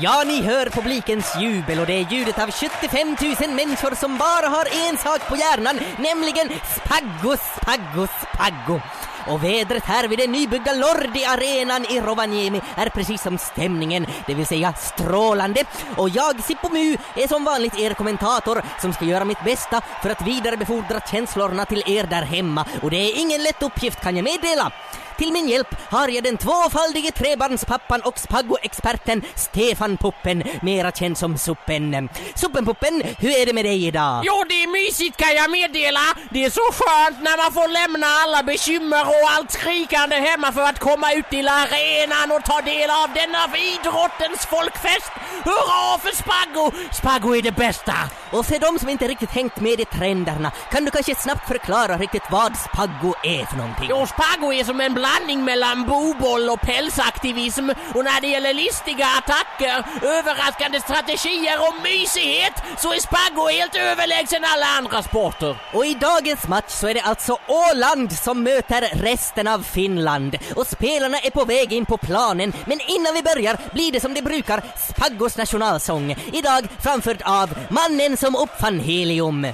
Ja, 0.00 0.24
ni 0.26 0.42
hör 0.42 0.70
publikens 0.70 1.36
jubel 1.40 1.80
och 1.80 1.86
det 1.86 1.92
är 1.92 2.12
ljudet 2.12 2.38
av 2.38 2.50
75 2.50 3.16
000 3.40 3.54
människor 3.54 3.94
som 3.94 4.18
bara 4.18 4.48
har 4.48 4.66
en 4.88 4.96
sak 4.96 5.28
på 5.28 5.36
hjärnan, 5.36 5.78
nämligen 5.98 6.48
spaggo, 6.48 7.36
spaggo, 7.36 8.06
spaggo. 8.06 8.80
Och 9.28 9.44
vädret 9.44 9.84
här 9.84 10.08
vid 10.08 10.18
den 10.18 10.32
nybyggda 10.32 10.72
Lordi-arenan 10.72 11.84
i 11.90 12.00
Rovaniemi 12.00 12.60
är 12.76 12.88
precis 12.88 13.22
som 13.22 13.38
stämningen, 13.38 14.06
det 14.26 14.34
vill 14.34 14.46
säga 14.46 14.72
strålande. 14.72 15.64
Och 15.96 16.08
jag, 16.08 16.44
Sippo 16.44 16.68
Mu, 16.68 16.96
är 17.14 17.28
som 17.28 17.44
vanligt 17.44 17.78
er 17.78 17.94
kommentator 17.94 18.62
som 18.80 18.92
ska 18.92 19.04
göra 19.04 19.24
mitt 19.24 19.44
bästa 19.44 19.80
för 20.02 20.10
att 20.10 20.26
vidarebefordra 20.26 21.00
känslorna 21.00 21.64
till 21.64 21.82
er 21.86 22.04
där 22.04 22.22
hemma. 22.22 22.64
Och 22.82 22.90
det 22.90 22.96
är 22.96 23.20
ingen 23.20 23.42
lätt 23.42 23.62
uppgift 23.62 24.00
kan 24.00 24.16
jag 24.16 24.24
meddela. 24.24 24.72
Till 25.18 25.32
min 25.32 25.48
hjälp 25.48 25.74
har 25.90 26.08
jag 26.08 26.24
den 26.24 26.36
tvåfaldige 26.36 27.10
trebarnspappan 27.12 28.00
och 28.02 28.18
Spaggo-experten 28.18 29.22
Stefan 29.34 29.96
Puppen, 29.96 30.42
mera 30.62 30.90
känd 30.92 31.18
som 31.18 31.38
Suppen. 31.38 32.08
Suppen-Puppen, 32.34 33.02
hur 33.18 33.30
är 33.40 33.46
det 33.46 33.52
med 33.52 33.64
dig 33.64 33.86
idag? 33.86 34.22
Jo, 34.24 34.44
det 34.48 34.62
är 34.62 34.68
mysigt 34.68 35.16
kan 35.16 35.34
jag 35.34 35.50
meddela. 35.50 36.00
Det 36.30 36.44
är 36.44 36.50
så 36.50 36.66
skönt 36.78 37.22
när 37.22 37.36
man 37.36 37.52
får 37.52 37.68
lämna 37.68 38.06
alla 38.06 38.42
bekymmer 38.42 39.02
och 39.06 39.30
allt 39.36 39.50
skrikande 39.50 40.16
hemma 40.16 40.52
för 40.52 40.62
att 40.62 40.78
komma 40.78 41.12
ut 41.12 41.30
till 41.30 41.48
arenan 41.48 42.32
och 42.36 42.44
ta 42.44 42.60
del 42.60 42.90
av 42.90 43.08
denna 43.14 43.42
idrottens 43.56 44.46
folkfest. 44.46 45.12
Hurra 45.44 45.98
för 45.98 46.14
Spaggo! 46.22 46.72
Spaggo 46.92 47.36
är 47.36 47.42
det 47.42 47.52
bästa! 47.52 47.94
Och 48.30 48.46
för 48.46 48.58
de 48.58 48.78
som 48.78 48.88
inte 48.88 49.08
riktigt 49.08 49.30
hängt 49.30 49.60
med 49.60 49.80
i 49.80 49.84
trenderna, 49.84 50.50
kan 50.70 50.84
du 50.84 50.90
kanske 50.90 51.14
snabbt 51.14 51.48
förklara 51.48 51.98
riktigt 51.98 52.22
vad 52.30 52.56
Spaggo 52.56 53.14
är 53.22 53.44
för 53.44 53.56
någonting? 53.56 53.86
Jo, 53.90 54.06
Spaggo 54.06 54.52
är 54.52 54.64
som 54.64 54.80
en 54.80 54.94
blandning 55.08 55.44
mellan 55.44 55.86
boboll 55.86 56.48
och 56.50 56.60
pälsaktivism 56.60 57.70
och 57.94 58.04
när 58.04 58.20
det 58.20 58.26
gäller 58.26 58.54
listiga 58.54 59.06
attacker, 59.06 59.84
överraskande 60.02 60.80
strategier 60.80 61.58
och 61.60 61.74
mysighet 61.82 62.52
så 62.78 62.92
är 62.92 63.00
Spaggo 63.00 63.48
helt 63.48 63.76
överlägsen 63.76 64.44
alla 64.44 64.66
andra 64.66 65.02
sporter. 65.02 65.56
Och 65.74 65.86
i 65.86 65.94
dagens 65.94 66.48
match 66.48 66.68
så 66.68 66.88
är 66.88 66.94
det 66.94 67.00
alltså 67.00 67.38
Åland 67.48 68.12
som 68.12 68.42
möter 68.42 68.80
resten 68.80 69.48
av 69.48 69.62
Finland. 69.62 70.36
Och 70.56 70.66
spelarna 70.66 71.18
är 71.18 71.30
på 71.30 71.44
väg 71.44 71.72
in 71.72 71.86
på 71.86 71.96
planen, 71.96 72.52
men 72.66 72.80
innan 72.80 73.14
vi 73.14 73.22
börjar 73.22 73.56
blir 73.72 73.92
det 73.92 74.00
som 74.00 74.14
det 74.14 74.22
brukar, 74.22 74.62
Spaggos 74.92 75.36
nationalsång. 75.36 76.16
Idag 76.32 76.68
framförd 76.82 77.22
av 77.24 77.58
mannen 77.70 78.16
som 78.16 78.36
uppfann 78.36 78.80
helium. 78.80 79.46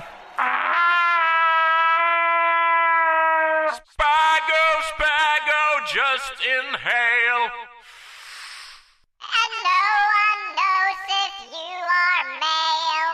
Just 5.92 6.36
inhale. 6.40 7.44
And 9.40 9.52
no 9.68 9.86
one 10.22 10.42
knows 10.56 11.00
if 11.24 11.34
you 11.52 11.76
are 12.02 12.24
male. 12.40 13.12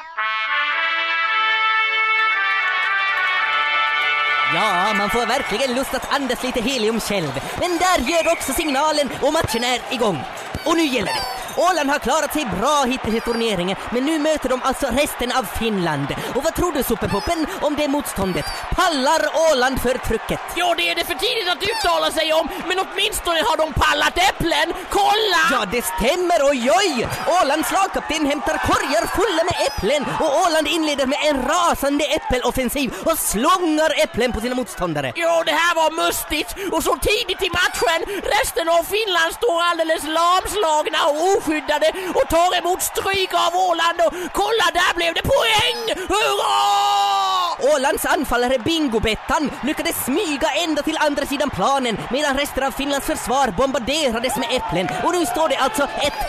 Ja, 4.55 4.95
man 4.95 5.11
får 5.11 5.27
verkligen 5.27 5.75
lust 5.75 5.95
att 5.95 6.13
andas 6.15 6.43
lite 6.43 6.61
helium 6.61 7.01
själv. 7.01 7.41
Men 7.61 7.79
där 7.79 7.99
gör 8.11 8.33
också 8.33 8.53
signalen 8.53 9.11
och 9.23 9.33
matchen 9.33 9.65
är 9.65 9.81
igång. 9.91 10.19
Och 10.65 10.77
nu 10.77 10.85
gäller 10.85 11.13
det. 11.13 11.41
Åland 11.57 11.91
har 11.91 11.99
klarat 11.99 12.33
sig 12.33 12.45
bra 12.45 12.85
hittills 12.85 13.17
i 13.17 13.21
turneringen, 13.21 13.77
men 13.93 14.05
nu 14.05 14.19
möter 14.19 14.49
de 14.49 14.63
alltså 14.63 14.87
resten 14.87 15.33
av 15.33 15.43
Finland. 15.43 16.07
Och 16.35 16.45
vad 16.45 16.55
tror 16.55 16.73
du 16.73 16.83
Superpoppen 16.83 17.47
om 17.61 17.77
det 17.77 17.89
motståndet? 17.89 18.45
Pallar 18.81 19.23
Åland 19.51 19.81
för 19.81 19.95
trycket? 20.09 20.41
Jo, 20.57 20.75
det 20.77 20.91
är 20.91 20.95
det 20.95 21.05
för 21.05 21.19
tidigt 21.27 21.49
att 21.53 21.63
uttala 21.73 22.11
sig 22.11 22.33
om, 22.33 22.49
men 22.69 22.77
åtminstone 22.85 23.41
har 23.49 23.57
de 23.63 23.67
pallat 23.73 24.17
äpplen. 24.31 24.67
Kolla! 24.99 25.43
Ja, 25.55 25.61
det 25.75 25.85
stämmer, 25.95 26.39
oj 26.51 26.71
oj! 26.81 27.09
Ålands 27.39 27.73
lagkapten 27.73 28.27
hämtar 28.27 28.57
korgar 28.69 29.05
fulla 29.19 29.43
med 29.49 29.57
äpplen 29.69 30.03
och 30.23 30.31
Åland 30.45 30.67
inleder 30.77 31.07
med 31.07 31.19
en 31.29 31.37
rasande 31.53 32.05
äppeloffensiv 32.05 32.89
och 33.09 33.19
slungar 33.19 33.91
äpplen 34.05 34.33
på 34.33 34.41
sina 34.41 34.55
motståndare. 34.55 35.13
Jo, 35.17 35.43
det 35.49 35.57
här 35.63 35.75
var 35.81 35.91
mustigt 36.03 36.51
och 36.75 36.83
så 36.85 36.95
tidigt 37.09 37.43
i 37.49 37.51
matchen. 37.61 38.01
Resten 38.35 38.67
av 38.77 38.83
Finland 38.95 39.31
står 39.41 39.59
alldeles 39.71 40.05
lamslagna 40.19 41.01
och 41.11 41.19
oskyddade 41.33 41.89
och 42.19 42.27
tar 42.35 42.51
emot 42.59 42.83
stryk 42.83 43.33
av 43.47 43.53
Åland 43.69 43.99
och 44.05 44.13
kolla, 44.41 44.67
där 44.79 44.93
blev 44.99 45.13
det 45.15 45.25
poäng! 45.35 45.81
Hurra! 46.13 47.40
Ålands 47.63 48.05
anfallare 48.05 48.59
Bingo-Bettan 48.59 49.51
lyckades 49.63 50.05
smyga 50.05 50.49
ända 50.65 50.83
till 50.83 50.97
andra 51.01 51.27
sidan 51.27 51.51
planen 51.51 51.99
medan 52.11 52.37
resten 52.37 52.65
av 52.65 52.71
Finlands 52.71 53.07
försvar 53.07 53.55
bombarderades 53.57 54.37
med 54.37 54.49
äpplen 54.53 54.89
och 55.05 55.13
nu 55.13 55.27
står 55.27 55.49
det 55.49 55.57
alltså 55.57 55.89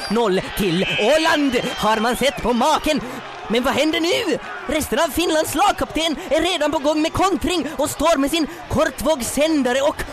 1-0 0.09 0.41
till 0.57 0.85
Åland. 0.99 1.55
Har 1.77 1.99
man 1.99 2.15
sett 2.15 2.41
på 2.41 2.53
maken? 2.53 3.01
Men 3.47 3.63
vad 3.63 3.73
händer 3.73 3.99
nu? 3.99 4.37
Resten 4.67 4.99
av 4.99 5.07
Finlands 5.07 5.55
lagkapten 5.55 6.15
är 6.29 6.41
redan 6.41 6.71
på 6.71 6.79
gång 6.79 7.01
med 7.01 7.13
kontring 7.13 7.67
och 7.77 7.89
står 7.89 8.17
med 8.17 8.31
sin 8.31 8.47
kortvågssändare 8.69 9.81
och 9.81 10.03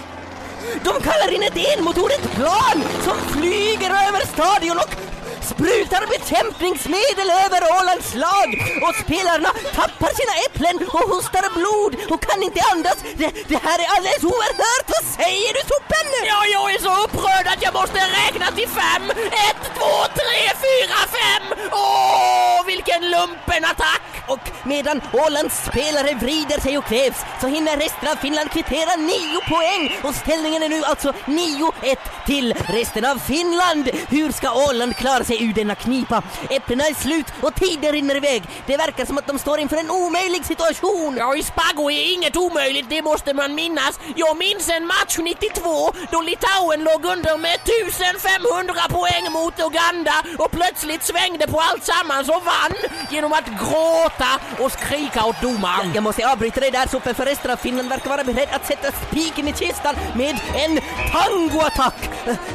de 0.84 1.00
kallar 1.02 1.34
in 1.34 1.42
ett 1.42 1.78
enmotorigt 1.78 2.34
plan 2.34 2.82
som 3.04 3.16
flyger 3.32 3.90
över 3.90 4.26
stadion 4.26 4.76
och 4.76 5.07
sprutar 5.52 6.02
bekämpningsmedel 6.16 7.28
över 7.44 7.60
Ålands 7.76 8.10
lag 8.24 8.48
och 8.86 8.94
spelarna 9.04 9.50
tappar 9.78 10.12
sina 10.20 10.34
äpplen 10.46 10.76
och 10.96 11.06
hostar 11.12 11.44
blod 11.58 11.92
och 12.12 12.20
kan 12.28 12.40
inte 12.48 12.60
andas. 12.72 12.98
Det, 13.20 13.30
det 13.50 13.60
här 13.66 13.78
är 13.84 13.88
alldeles 13.94 14.24
oerhört. 14.32 14.86
Vad 14.94 15.04
säger 15.20 15.50
du 15.56 15.62
Toppen? 15.72 16.06
Ja, 16.32 16.38
jag 16.56 16.66
är 16.74 16.80
så 16.86 16.92
upprörd 17.04 17.46
att 17.52 17.62
jag 17.66 17.74
måste 17.80 18.00
räkna 18.20 18.46
till 18.58 18.70
fem. 18.80 19.04
Ett, 19.48 19.62
två, 19.78 19.94
tre, 20.20 20.40
fyra, 20.66 20.98
fem! 21.18 21.44
Åh, 21.72 22.66
vilken 22.66 23.02
lumpenattack! 23.14 24.02
Och 24.28 24.44
medan 24.64 25.00
Ålands 25.12 25.64
spelare 25.64 26.14
vrider 26.14 26.60
sig 26.60 26.78
och 26.78 26.84
kvävs 26.84 27.20
så 27.40 27.46
hinner 27.46 27.76
resten 27.76 28.08
av 28.08 28.16
Finland 28.16 28.50
kvittera 28.50 28.96
nio 28.96 29.40
poäng 29.48 29.96
och 30.02 30.14
ställningen 30.14 30.62
är 30.62 30.68
nu 30.68 30.84
alltså 30.84 31.12
9-1 31.26 31.96
till 32.26 32.54
resten 32.68 33.04
av 33.04 33.18
Finland. 33.18 33.90
Hur 34.08 34.32
ska 34.32 34.68
Åland 34.68 34.96
klara 34.96 35.24
sig 35.24 35.37
ur 35.38 35.52
denna 35.52 35.74
knipa? 35.74 36.22
Äpplena 36.50 36.84
är 36.84 36.94
slut 36.94 37.26
och 37.40 37.54
tiden 37.54 37.92
rinner 37.92 38.16
iväg. 38.16 38.42
Det 38.66 38.76
verkar 38.76 39.04
som 39.04 39.18
att 39.18 39.26
de 39.26 39.38
står 39.38 39.58
inför 39.58 39.76
en 39.76 39.90
omöjlig 39.90 40.44
situation. 40.44 41.16
Ja, 41.16 41.36
i 41.36 41.42
Spago 41.42 41.90
är 41.90 42.12
inget 42.12 42.36
omöjligt, 42.36 42.86
det 42.88 43.02
måste 43.02 43.34
man 43.34 43.54
minnas. 43.54 44.00
Jag 44.16 44.36
minns 44.36 44.68
en 44.68 44.86
match 44.86 45.18
92 45.18 45.92
då 46.12 46.20
Litauen 46.20 46.84
låg 46.84 47.04
under 47.04 47.38
med 47.38 47.54
1500 47.54 48.74
poäng 48.88 49.32
mot 49.32 49.60
Uganda 49.60 50.16
och 50.38 50.50
plötsligt 50.50 51.02
svängde 51.02 51.46
på 51.46 51.60
allt 51.60 51.84
sammans 51.84 52.28
och 52.28 52.42
vann 52.44 52.76
genom 53.10 53.32
att 53.32 53.46
gråta 53.46 54.30
och 54.58 54.72
skrika 54.72 55.24
åt 55.24 55.40
domaren. 55.42 55.92
Jag 55.94 56.02
måste 56.04 56.32
avbryta 56.32 56.60
dig 56.60 56.70
där 56.70 56.86
Sopen 56.88 57.14
för 57.14 57.24
resten 57.24 57.50
av 57.50 57.56
Finland 57.56 57.88
verkar 57.88 58.10
vara 58.10 58.24
beredd 58.24 58.48
att 58.52 58.66
sätta 58.66 58.92
spiken 58.92 59.48
i 59.48 59.52
kistan 59.52 59.94
med 60.14 60.40
en 60.54 60.80
tangoattack 61.12 62.10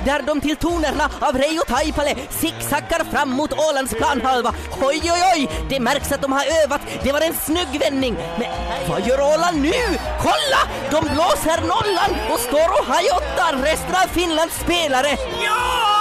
där 0.05 0.21
de 0.21 0.41
till 0.41 0.55
tonerna 0.55 1.09
av 1.19 1.37
Reijo 1.37 1.61
Taipale 1.67 2.15
zigzaggar 2.63 3.03
fram 3.11 3.29
mot 3.29 3.53
Ålands 3.53 3.93
planhalva. 3.93 4.53
Oj, 4.81 5.01
oj, 5.03 5.23
oj! 5.35 5.49
Det 5.69 5.79
märks 5.79 6.11
att 6.11 6.21
de 6.21 6.31
har 6.31 6.45
övat. 6.63 6.81
Det 7.03 7.11
var 7.11 7.21
en 7.21 7.33
snygg 7.33 7.79
vändning. 7.79 8.15
Men 8.39 8.47
vad 8.89 9.07
gör 9.07 9.21
Åland 9.21 9.61
nu? 9.61 9.73
Kolla! 10.21 10.61
De 10.91 11.01
blåser 11.13 11.61
nollan 11.61 12.31
och 12.31 12.39
står 12.39 12.69
och 12.79 12.85
hajottar 12.85 13.63
resten 13.63 13.95
av 13.95 14.07
Finlands 14.07 14.59
spelare. 14.59 15.17
Ja, 15.43 15.92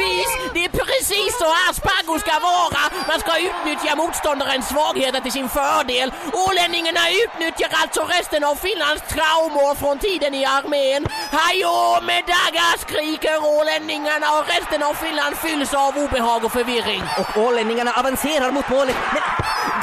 givetvis! 0.00 0.50
Det 0.54 0.64
är 0.64 0.68
precis 0.68 1.38
så 1.38 1.44
här 1.44 1.72
Spago 1.72 2.18
ska 2.18 2.38
vara. 2.38 2.82
Man 3.08 3.20
ska 3.20 3.32
utnyttja 3.38 3.96
motståndarens 3.96 4.68
svagheter 4.68 5.20
till 5.20 5.32
sin 5.32 5.48
fördel. 5.48 6.12
Ålänningarna 6.32 7.00
utnyttjar 7.24 7.70
alltså 7.82 8.00
resten 8.04 8.44
av 8.44 8.54
Finlands 8.54 9.02
traumor 9.14 9.74
från 9.74 9.98
tiden 9.98 10.34
i 10.34 10.44
armén. 10.44 11.06
Hajå 11.32 12.00
med 12.08 12.22
dagga 12.34 12.66
skriker 12.84 13.36
ålänningarna 13.58 14.26
och 14.38 14.44
resten 14.54 14.82
av 14.82 14.94
Finland 14.94 15.36
fylls 15.36 15.74
av 15.74 15.92
obehag 16.04 16.44
och 16.44 16.52
förvirring. 16.52 17.02
Och 17.20 17.42
ålänningarna 17.46 17.92
avancerar 18.00 18.50
mot 18.50 18.68
målet. 18.68 18.96
Men 19.14 19.22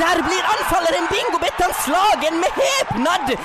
där 0.02 0.18
blir 0.28 0.44
anfallaren 0.56 1.08
Bingo-Bettan 1.14 1.72
slagen 1.86 2.40
med 2.40 2.52
häpnad! 2.64 3.38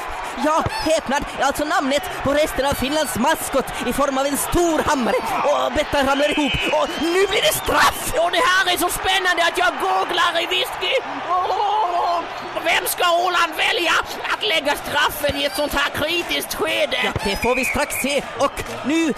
Ja, 0.45 0.65
häpnad 0.69 1.25
är 1.39 1.45
alltså 1.45 1.65
namnet 1.65 2.03
på 2.25 2.33
resten 2.33 2.67
av 2.67 2.75
Finlands 2.75 3.17
maskot 3.17 3.65
i 3.87 3.93
form 3.93 4.19
av 4.19 4.27
en 4.27 4.37
stor 4.37 4.79
hammare. 4.89 5.17
Och 5.51 5.73
Bettan 5.73 6.07
ramlar 6.07 6.31
ihop 6.39 6.53
och 6.73 6.89
nu 7.01 7.27
blir 7.31 7.43
det 7.43 7.55
straff! 7.65 8.15
Och 8.23 8.31
det 8.33 8.43
här 8.51 8.75
är 8.75 8.79
så 8.79 8.89
spännande 8.89 9.43
att 9.49 9.59
jag 9.59 9.73
googlar 9.81 10.33
i 10.43 10.47
whisky. 10.47 10.95
Vem 12.65 12.87
ska 12.87 13.05
Åland 13.27 13.53
välja 13.67 13.93
att 14.33 14.43
lägga 14.53 14.75
straffen 14.77 15.37
i 15.37 15.45
ett 15.45 15.57
sånt 15.57 15.75
här 15.75 15.91
kritiskt 16.01 16.55
skede? 16.55 16.99
Ja, 17.05 17.13
det 17.25 17.37
får 17.37 17.55
vi 17.55 17.65
strax 17.65 17.95
se. 18.03 18.23
Och 18.39 18.57
nu, 18.85 19.15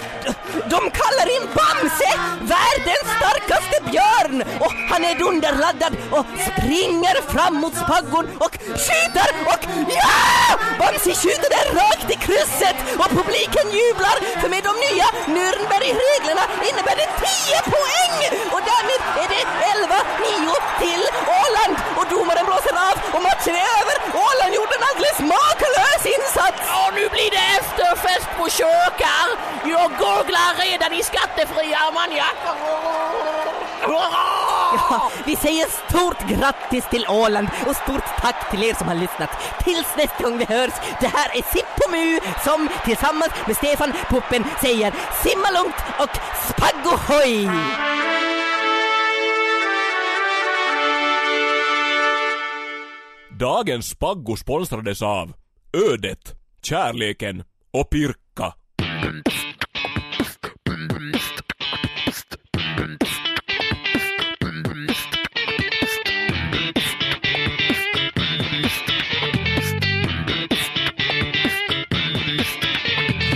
de 0.75 0.81
kallar 1.01 1.27
in 1.37 1.45
Bamse, 1.57 2.11
världens 2.55 3.07
starkaste 3.19 3.77
björn! 3.91 4.37
Och 4.65 4.75
han 4.91 5.05
är 5.05 5.15
dunderladdad 5.19 5.95
och 6.17 6.27
springer 6.49 7.17
fram 7.33 7.55
mot 7.55 7.75
spaggon 7.85 8.27
och 8.45 8.55
skjuter 8.85 9.29
och 9.53 9.63
ja! 10.01 10.15
Bamse 10.79 11.13
skjuter 11.23 11.51
den 11.57 11.69
rakt 11.81 12.09
i 12.15 12.17
krysset 12.27 12.77
och 13.01 13.11
publiken 13.19 13.67
jublar 13.79 14.17
för 14.41 14.49
med 14.55 14.63
de 14.69 14.73
nya 14.87 15.09
Nürnberg-reglerna 15.37 16.45
innebär 16.69 16.97
det 17.03 17.11
10 17.21 17.59
poäng! 17.75 18.15
Och 18.55 18.63
därmed 18.71 19.01
är 19.23 19.29
det 19.35 19.43
11-9 19.75 20.55
till 20.83 21.03
Åland 21.41 21.77
och 21.99 22.07
domaren 22.15 22.47
blåser 22.47 22.75
av 22.91 22.94
och 23.15 23.23
matchen 23.29 23.55
är 23.63 23.69
över. 23.81 23.97
Åland 24.27 24.53
gjorde 24.59 24.75
en 24.79 24.87
alldeles 24.91 25.19
makalös 25.35 26.03
insats! 26.17 26.59
Och 26.81 26.91
nu 26.99 27.05
blir 27.15 27.31
det 27.37 27.45
efterfest 27.61 28.29
på 28.39 28.45
kökar. 28.59 29.27
Jag 29.75 29.89
googlar 30.03 30.51
redan 30.65 30.93
i 30.93 31.03
skattefria 31.03 31.79
ammoniak. 31.89 32.39
Hurra! 33.81 34.25
Ja, 34.91 35.11
vi 35.25 35.37
säger 35.37 35.67
stort 35.89 36.21
grattis 36.29 36.85
till 36.91 37.07
Åland 37.09 37.49
och 37.67 37.77
stort 37.77 38.09
tack 38.21 38.51
till 38.51 38.63
er 38.63 38.75
som 38.75 38.89
har 38.89 38.95
lyssnat. 38.95 39.31
Tills 39.65 39.87
nästa 39.97 40.23
gång 40.25 40.39
vi 40.39 40.45
hörs, 40.45 40.75
det 41.01 41.07
här 41.07 41.29
är 41.39 41.43
Sippomu 41.53 42.21
som 42.45 42.69
tillsammans 42.85 43.33
med 43.47 43.57
Stefan 43.57 43.93
Puppen 44.09 44.45
säger 44.61 44.95
simma 45.23 45.51
lugnt 45.51 45.77
och 45.99 46.11
spaggohoj! 46.49 47.51
Dagens 53.39 53.89
Spaggo 53.89 54.37
sponsrades 54.37 55.03
av 55.03 55.33
Ödet, 55.93 56.35
Kärleken 56.63 57.45
och 57.71 57.91
Pirkka. 57.91 58.55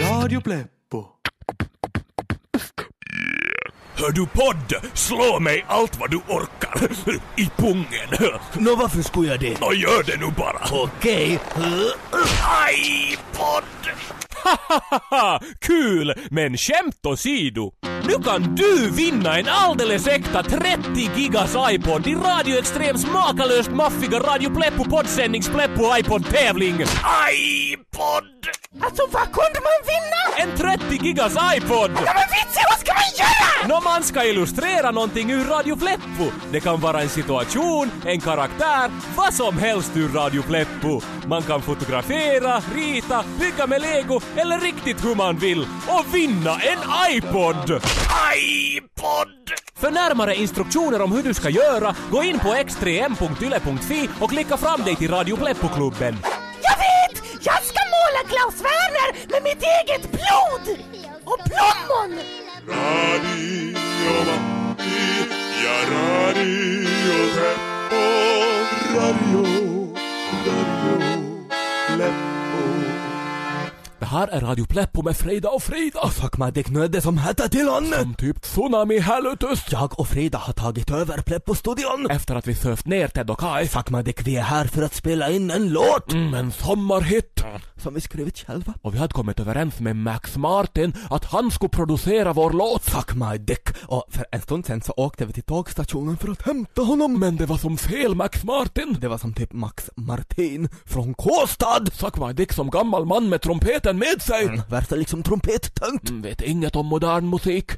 Radio 0.01 0.41
Play. 0.41 0.78
Hör 3.99 4.13
du 4.13 4.27
podd? 4.27 4.75
Slå 4.95 5.41
mig 5.41 5.65
allt 5.69 6.01
vad 6.01 6.11
du 6.11 6.17
orkar. 6.17 6.89
I 7.37 7.51
pungen. 7.57 8.35
Nå, 8.55 8.75
varför 8.77 9.03
skulle 9.03 9.29
jag 9.29 9.41
det? 9.41 9.61
Och 9.61 9.75
gör 9.75 10.03
det 10.03 10.17
nu 10.17 10.33
bara. 10.37 10.83
Okej. 10.85 11.39
Aj, 12.65 13.19
podd! 13.33 13.65
Hahaha, 14.45 15.41
kul! 15.61 16.15
Men 16.31 16.57
skämt 16.57 17.07
åsido. 17.07 17.73
Nu 18.09 18.15
kan 18.25 18.55
du 18.55 18.91
vinna 18.91 19.39
en 19.39 19.49
alldeles 19.49 20.07
äkta 20.07 20.43
30 20.43 21.11
gigas 21.17 21.57
iPod 21.71 22.07
i 22.07 22.15
Radio 22.15 22.59
Extrems 22.59 23.07
makalöst 23.07 23.71
maffiga 23.71 24.19
Radio 24.19 24.51
Pleppo 24.51 24.85
poddsändnings 24.85 25.49
Pleppo 25.49 25.97
iPod-tävling. 25.99 26.75
iPod! 27.33 28.25
Alltså 28.83 29.03
vad 29.11 29.33
kunde 29.33 29.61
man 29.61 29.81
vinna? 29.87 30.51
En 30.53 30.57
30 30.57 31.05
gigas 31.07 31.33
iPod! 31.33 31.91
Ja 32.07 32.13
men 32.15 32.29
vitsen, 32.31 32.63
vad 32.71 32.79
ska 32.79 32.93
man 32.93 33.13
göra? 33.19 33.69
Nå, 33.69 33.81
man 33.91 34.03
ska 34.03 34.25
illustrera 34.25 34.91
någonting 34.91 35.31
ur 35.31 35.45
Radio 35.45 35.77
Pleppo. 35.77 36.33
Det 36.53 36.61
kan 36.61 36.81
vara 36.81 37.03
en 37.03 37.09
situation, 37.09 37.91
en 38.07 38.21
karaktär, 38.21 38.91
vad 39.17 39.35
som 39.35 39.59
helst 39.59 39.97
ur 39.97 40.09
Radio 40.09 40.43
Pleppo. 40.43 41.01
Man 41.27 41.43
kan 41.43 41.63
fotografera, 41.63 42.63
rita, 42.75 43.25
bygga 43.41 43.67
med 43.67 43.81
lego 43.81 44.21
eller 44.37 44.61
riktigt 44.61 45.05
hur 45.05 45.15
man 45.15 45.37
vill 45.37 45.67
och 45.87 46.15
vinna 46.15 46.51
en 46.51 46.79
iPod! 47.17 47.83
iPod! 48.37 49.53
För 49.77 49.91
närmare 49.91 50.35
instruktioner 50.35 51.01
om 51.01 51.13
hur 51.13 51.23
du 51.23 51.35
ska 51.35 51.51
göra, 51.51 51.97
gå 52.11 52.23
in 52.23 52.39
på 52.39 52.49
x3m.yle.fi 52.49 54.09
och 54.21 54.31
klicka 54.31 54.57
fram 54.57 54.83
dig 54.83 54.97
till 54.97 55.11
Radio 55.11 55.37
Pleppo-klubben. 55.37 56.17
Jag 56.63 56.77
vet! 56.79 57.23
Jag 57.41 57.63
ska 57.63 57.81
måla 57.97 58.29
Klaus 58.29 58.61
Werner 58.61 59.29
med 59.33 59.43
mitt 59.43 59.63
eget 59.63 60.11
blod! 60.11 60.79
Och 61.25 61.39
plommon! 61.45 62.21
Radio 62.69 63.79
Matti 64.27 65.29
ja 65.65 65.77
Radio 65.91 66.89
Pleppo. 67.35 67.69
Radio, 67.91 68.99
Radio 68.99 69.68
här 74.09 74.29
är 74.29 74.41
Radio 74.41 74.67
Pleppo 74.67 75.03
med 75.03 75.17
Frida 75.17 75.49
och 75.49 75.63
Frida. 75.63 76.09
Fuck 76.09 76.39
mig, 76.39 76.53
det 76.53 76.63
knödde 76.63 77.01
som 77.01 77.19
hette 77.19 77.49
till 77.49 77.67
landet! 77.67 78.01
Som 78.01 78.15
typ 78.15 78.43
tsunami 78.43 78.99
helvetes. 78.99 79.73
Jag 79.73 80.01
och 80.01 80.09
Frida 80.09 80.39
har 80.39 80.53
tagit 80.53 80.91
över 80.91 81.19
Pleppo-studion. 81.19 82.11
Efter 82.11 82.35
att 82.37 82.47
vi 82.47 82.55
sövt 82.55 82.87
ner 82.87 83.09
Ted 83.09 83.31
och 83.31 83.41
Kai. 83.41 83.69
Fuck 83.69 83.91
mig, 83.91 84.05
Dick, 84.05 84.27
vi 84.27 84.37
är 84.37 84.43
här 84.43 84.65
för 84.65 84.83
att 84.83 84.95
spela 84.95 85.31
in 85.31 85.51
en 85.51 85.69
låt! 85.69 86.13
Mm, 86.13 86.35
en 86.35 86.53
sommarhit. 86.53 87.45
Som 87.77 87.95
vi 87.95 88.01
skrivit 88.01 88.39
själva. 88.39 88.75
Och 88.83 88.95
vi 88.95 88.99
hade 88.99 89.13
kommit 89.13 89.41
överens 89.41 89.81
med 89.81 89.97
Max 89.97 90.37
Martin 90.37 90.95
att 91.11 91.25
han 91.25 91.51
skulle 91.51 91.69
producera 91.69 92.33
vår 92.33 92.51
låt. 92.51 92.85
Fuck 92.85 93.15
my 93.15 93.39
dick. 93.39 93.69
Och 93.87 94.05
för 94.11 94.27
en 94.33 94.41
stund 94.41 94.67
sen 94.67 94.83
så 94.83 94.93
åkte 94.97 95.27
vi 95.27 95.33
till 95.33 95.43
tågstationen 95.43 96.17
för 96.17 96.29
att 96.29 96.43
hämta 96.43 96.83
honom. 96.83 97.21
Men 97.21 97.37
det 97.37 97.47
var 97.47 97.57
som 97.57 97.77
fel 97.77 98.15
Max 98.15 98.45
Martin. 98.45 98.97
Det 99.01 99.09
var 99.09 99.19
som 99.19 99.35
typ 99.35 99.53
Max 99.53 99.91
Martin 99.97 100.69
från 100.85 101.15
Kåstad. 101.15 101.87
Suck 101.93 102.17
my 102.19 102.33
dick 102.33 102.53
som 102.53 102.71
gammal 102.71 103.07
man 103.07 103.29
med 103.29 103.41
trumpeten 103.43 103.98
med 103.99 104.23
sig. 104.23 104.45
Mm, 104.45 104.61
värsta 104.71 104.95
liksom 104.95 105.23
trumpettönt. 105.23 106.09
Mm, 106.09 106.23
vet 106.23 106.41
inget 106.43 106.77
om 106.77 106.87
modern 106.87 107.31
musik. 107.31 107.71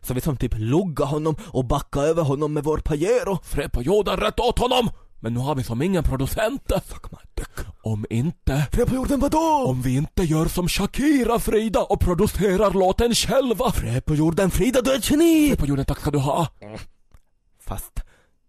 Så 0.00 0.14
vi 0.14 0.20
som 0.20 0.36
typ 0.36 0.52
lugga 0.56 1.04
honom 1.04 1.36
och 1.46 1.64
backa 1.64 2.00
över 2.00 2.22
honom 2.22 2.52
med 2.52 2.64
vår 2.64 2.78
Pajero. 2.78 3.38
Fred 3.42 3.72
på 3.72 3.82
jorden 3.82 4.16
rätt 4.16 4.40
åt 4.40 4.58
honom. 4.58 4.90
Men 5.20 5.34
nu 5.34 5.40
har 5.40 5.54
vi 5.54 5.62
som 5.62 5.82
ingen 5.82 6.02
producent. 6.04 6.72
Fuck 6.86 7.10
my 7.10 7.18
dick. 7.34 7.66
Om 7.82 8.06
inte... 8.10 8.66
Fred 8.72 8.88
på 8.88 8.94
jorden 8.94 9.20
vadå? 9.20 9.64
Om 9.66 9.82
vi 9.82 9.96
inte 9.96 10.22
gör 10.22 10.46
som 10.46 10.68
Shakira 10.68 11.38
Frida 11.38 11.80
och 11.82 12.00
producerar 12.00 12.70
låten 12.70 13.14
själva. 13.14 13.72
Fred 13.72 14.04
på 14.04 14.14
jorden, 14.14 14.50
Frida 14.50 14.82
du 14.82 14.92
är 14.92 14.96
ett 14.96 15.10
geni! 15.10 15.48
Fred 15.48 15.58
på 15.58 15.66
jorden, 15.66 15.84
tack 15.84 16.00
ska 16.00 16.10
du 16.10 16.18
ha. 16.18 16.48
Fast 17.60 18.00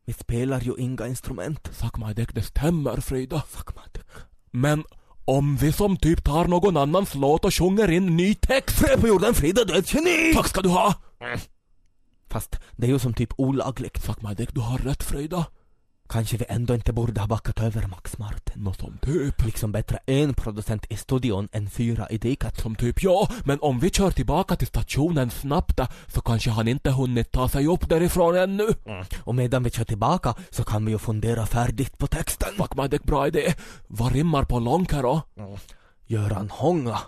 vi 0.05 0.13
spelar 0.13 0.61
ju 0.61 0.75
inga 0.77 1.07
instrument. 1.07 1.69
Suck 1.71 1.97
my 1.97 2.13
dick, 2.13 2.35
det 2.35 2.41
stämmer 2.41 3.01
Frida. 3.01 3.43
Fuck 3.49 3.75
my 3.75 3.81
dick. 3.93 4.05
Men 4.51 4.83
om 5.29 5.55
vi 5.55 5.71
som 5.71 5.97
typ 5.97 6.23
tar 6.23 6.45
någon 6.45 6.77
annans 6.77 7.15
låt 7.15 7.45
och 7.45 7.53
sjunger 7.53 7.91
in 7.91 8.17
ny 8.17 8.35
text. 8.35 8.79
Fred 8.79 9.01
på 9.01 9.07
jorden, 9.07 9.33
du 9.39 9.73
är 9.73 9.79
ett 9.79 9.93
geni! 9.93 10.33
Tack 10.33 10.47
ska 10.47 10.61
du 10.61 10.69
ha. 10.69 10.93
Fast 12.29 12.59
det 12.71 12.87
är 12.87 12.91
ju 12.91 12.99
som 12.99 13.13
typ 13.13 13.29
olagligt. 13.37 14.03
Suck 14.03 14.21
my 14.21 14.33
dick, 14.33 14.53
du 14.53 14.61
har 14.61 14.77
rätt 14.77 15.03
Frida. 15.03 15.45
Kanske 16.09 16.37
vi 16.37 16.45
ändå 16.49 16.75
inte 16.75 16.93
borde 16.93 17.21
ha 17.21 17.27
backat 17.27 17.59
över 17.59 17.87
Max 17.87 18.17
Martin. 18.17 18.63
Nå 18.63 18.73
som 18.73 18.97
typ. 18.97 19.45
Liksom 19.45 19.71
bättre 19.71 19.99
en 20.05 20.33
producent 20.33 20.85
i 20.89 20.97
studion 20.97 21.49
än 21.51 21.69
fyra 21.69 22.09
i 22.09 22.17
diket. 22.17 22.57
Som 22.59 22.75
typ 22.75 23.03
ja, 23.03 23.27
men 23.45 23.59
om 23.61 23.79
vi 23.79 23.89
kör 23.89 24.11
tillbaka 24.11 24.55
till 24.55 24.67
stationen 24.67 25.29
snabbt 25.29 25.79
så 26.07 26.21
kanske 26.21 26.49
han 26.49 26.67
inte 26.67 26.91
hunnit 26.91 27.31
ta 27.31 27.49
sig 27.49 27.67
upp 27.67 27.89
därifrån 27.89 28.35
ännu. 28.37 28.67
Och 29.23 29.35
medan 29.35 29.63
vi 29.63 29.69
kör 29.71 29.83
tillbaka 29.85 30.35
så 30.49 30.63
kan 30.63 30.85
vi 30.85 30.91
ju 30.91 30.97
fundera 30.97 31.45
färdigt 31.45 31.97
på 31.97 32.07
texten. 32.07 32.49
Fuck 32.57 32.75
my 32.75 32.87
dick, 32.87 33.03
bra 33.03 33.27
idé. 33.27 33.53
Vad 33.87 34.11
rimmar 34.11 34.43
på 34.43 34.59
Lonkero? 34.59 35.21
Göran 36.07 36.49
Hånga. 36.49 36.99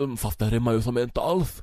Mm, 0.00 0.16
Fast 0.16 0.38
det 0.38 0.50
rimmar 0.50 0.72
ju 0.72 0.82
som 0.82 0.98
inte 0.98 1.20
alls. 1.20 1.62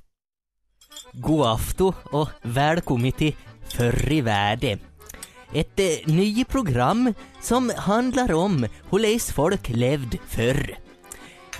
God 1.13 1.45
afton 1.47 1.93
och 2.11 2.29
välkommen 2.41 3.11
till 3.11 3.35
Förr 3.67 4.11
i 4.11 4.21
världen. 4.21 4.79
Ett 5.53 5.79
eh, 5.79 6.13
nytt 6.13 6.47
program 6.47 7.13
som 7.41 7.71
handlar 7.77 8.33
om 8.33 8.67
hur 8.89 8.99
läs 8.99 9.31
folk 9.31 9.69
levde 9.69 10.17
förr. 10.27 10.77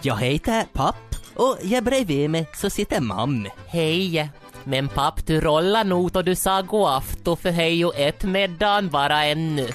Jag 0.01 0.17
heter 0.17 0.63
Papp 0.73 1.15
och 1.35 1.57
jag 1.63 1.83
bredvid 1.83 2.29
mig 2.29 2.47
så 2.53 2.69
sitter 2.69 3.01
mam. 3.01 3.47
Hej! 3.67 4.29
Men 4.67 4.87
papp, 4.87 5.25
du 5.25 5.41
rollar 5.41 5.83
nog 5.83 6.15
och 6.15 6.23
du 6.23 6.35
sa 6.35 6.61
god 6.61 6.89
afton 6.89 7.37
för 7.37 7.51
hej 7.51 7.85
och 7.85 7.95
ett 7.95 8.23
meddan 8.23 8.89
bara 8.89 9.25
ännu. 9.25 9.67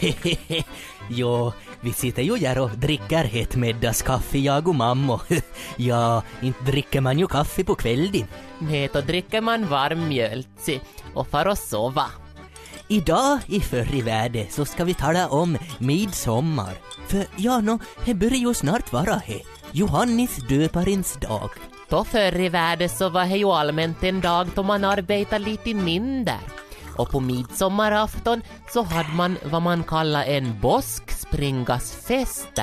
jo, 1.08 1.52
vi 1.80 1.92
sitter 1.92 2.22
ju 2.22 2.36
här 2.36 2.58
och 2.58 2.70
dricker 2.70 3.30
ett 3.32 3.56
middagskaffe 3.56 4.38
jag 4.38 4.68
och 4.68 4.74
mamma. 4.74 5.20
ja, 5.76 6.22
inte 6.42 6.64
dricker 6.64 7.00
man 7.00 7.18
ju 7.18 7.26
kaffe 7.26 7.64
på 7.64 7.74
kvällen. 7.74 8.26
Nej, 8.58 8.90
då 8.92 9.00
dricker 9.00 9.40
man 9.40 9.66
varm 9.66 10.08
mjölk 10.08 10.46
och 11.14 11.28
far 11.28 11.46
och 11.46 11.58
sova. 11.58 12.06
Idag 12.88 13.38
i 13.46 13.60
Förr 13.60 13.94
i 13.94 14.02
världen 14.02 14.46
så 14.50 14.64
ska 14.64 14.84
vi 14.84 14.94
tala 14.94 15.28
om 15.28 15.58
midsommar. 15.78 16.74
För 17.08 17.26
ja, 17.36 17.60
nå, 17.60 17.78
det 18.04 18.14
börjar 18.14 18.36
ju 18.36 18.54
snart 18.54 18.92
vara 18.92 19.14
he. 19.14 19.40
Johannes 19.72 20.36
döparens 20.36 21.18
dag. 21.20 21.50
Då 21.88 22.04
förr 22.04 22.40
i 22.40 22.48
världen 22.48 22.88
så 22.88 23.08
var 23.08 23.24
det 23.24 23.36
ju 23.36 23.46
allmänt 23.46 24.04
en 24.04 24.20
dag 24.20 24.48
då 24.54 24.62
man 24.62 24.84
arbetade 24.84 25.44
lite 25.44 25.74
mindre. 25.74 26.34
Och 26.96 27.10
på 27.10 27.20
midsommarafton 27.20 28.42
så 28.72 28.82
hade 28.82 29.08
man 29.08 29.36
vad 29.44 29.62
man 29.62 29.84
kallar 29.84 30.24
en 30.24 30.60
boskspringasfest. 30.60 32.60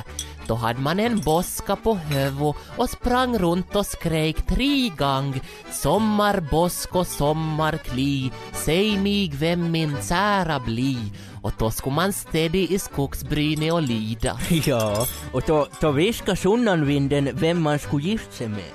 Då 0.52 0.56
hade 0.56 0.80
man 0.80 1.00
en 1.00 1.20
boska 1.20 1.76
på 1.76 1.96
huvud 1.96 2.54
och 2.78 2.90
sprang 2.90 3.38
runt 3.38 3.76
och 3.76 3.86
skrek 3.86 4.42
tre 4.48 4.90
gång 4.90 5.42
Sommarbosk 5.72 6.96
och 6.96 7.08
sommarkli, 7.08 8.32
säg 8.54 8.98
mig 8.98 9.32
vem 9.34 9.72
min 9.72 9.98
sära 10.02 10.60
bli. 10.60 10.98
Och 11.42 11.52
då 11.58 11.72
skulle 11.72 11.96
man 11.96 12.14
städa 12.14 12.58
i 12.58 12.80
skogsbrynet 12.80 13.74
och 13.74 13.82
lida. 13.82 14.40
Ja, 14.66 15.06
och 15.34 15.44
då, 15.48 15.68
då 15.82 15.92
viskar 15.92 16.36
sunnanvinden 16.36 17.30
vem 17.34 17.62
man 17.62 17.80
skulle 17.80 18.04
gifta 18.04 18.32
sig 18.32 18.48
med. 18.48 18.74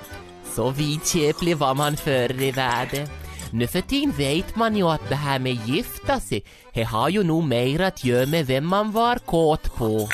Så 0.55 0.69
vidskeplig 0.69 1.57
var 1.57 1.73
man 1.73 1.97
förr 1.97 2.41
i 2.41 2.51
världen. 2.51 3.07
Nu 3.51 3.67
för 3.67 3.81
tiden 3.81 4.11
vet 4.11 4.55
man 4.55 4.75
ju 4.75 4.89
att 4.89 5.09
det 5.09 5.15
här 5.15 5.39
med 5.39 5.67
gifta 5.67 6.19
sig, 6.19 6.43
det 6.73 6.83
har 6.83 7.09
ju 7.09 7.23
nog 7.23 7.43
mer 7.43 7.81
att 7.81 8.05
göra 8.05 8.25
med 8.25 8.47
vem 8.47 8.67
man 8.67 8.91
var 8.91 9.17
kåt 9.17 9.75
på. 9.75 10.07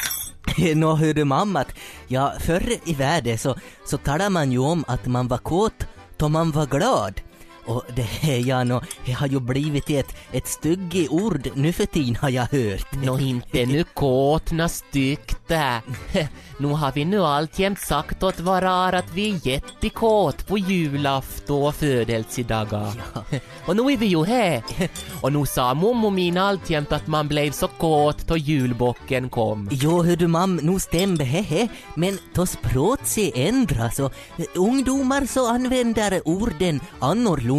Nå 0.75 0.95
hörde 0.95 1.25
mamma 1.25 1.59
att, 1.59 1.75
ja 2.07 2.33
förr 2.39 2.73
i 2.85 2.93
världen 2.93 3.37
så, 3.37 3.55
så 3.85 3.97
talade 3.97 4.29
man 4.29 4.51
ju 4.51 4.57
om 4.57 4.83
att 4.87 5.05
man 5.05 5.27
var 5.27 5.37
kåt 5.37 5.87
då 6.17 6.29
man 6.29 6.51
var 6.51 6.65
glad. 6.65 7.21
Och 7.65 7.83
det 7.95 8.37
ja, 8.39 8.63
nå, 8.63 8.81
det 9.05 9.11
har 9.11 9.27
ju 9.27 9.39
blivit 9.39 9.89
ett, 9.89 10.15
ett 10.31 10.47
stygge 10.47 11.07
ord 11.07 11.49
nu 11.55 11.73
för 11.73 11.85
tiden 11.85 12.15
har 12.15 12.29
jag 12.29 12.47
hört. 12.51 12.87
Nå 13.03 13.19
inte 13.19 13.65
nu 13.65 13.83
kåtna 13.83 14.69
stykta. 14.69 15.81
Nu 16.57 16.67
har 16.67 16.91
vi 16.91 17.05
nu 17.05 17.19
alltjämt 17.19 17.79
sagt 17.79 18.23
åt 18.23 18.39
varar 18.39 18.93
att 18.93 19.13
vi 19.13 19.29
är 19.29 19.47
jättekåt 19.47 20.47
på 20.47 20.57
julafton 20.57 21.63
och 21.63 21.75
födelsedagar. 21.75 23.03
Och 23.65 23.75
nu 23.75 23.81
är 23.93 23.97
vi 23.97 24.05
ju 24.05 24.25
här. 24.25 24.63
Och 25.21 25.33
nu 25.33 25.45
sa 25.45 25.73
mommo 25.73 26.09
min 26.09 26.37
alltjämt 26.37 26.91
att 26.91 27.07
man 27.07 27.27
blev 27.27 27.51
så 27.51 27.67
kåt 27.67 28.27
då 28.27 28.37
julbocken 28.37 29.29
kom. 29.29 29.69
Jo, 29.71 30.03
hör 30.03 30.15
du 30.15 30.27
mam, 30.27 30.55
nu 30.55 30.79
stämmer 30.79 31.25
hehe, 31.25 31.67
men 31.95 32.17
då 32.33 32.45
språk 32.45 32.99
sig 33.03 33.31
ändras 33.35 33.99
och 33.99 34.13
ungdomar 34.55 35.25
så 35.25 35.49
använder 35.49 36.27
orden 36.27 36.79
annorlunda. 36.99 37.52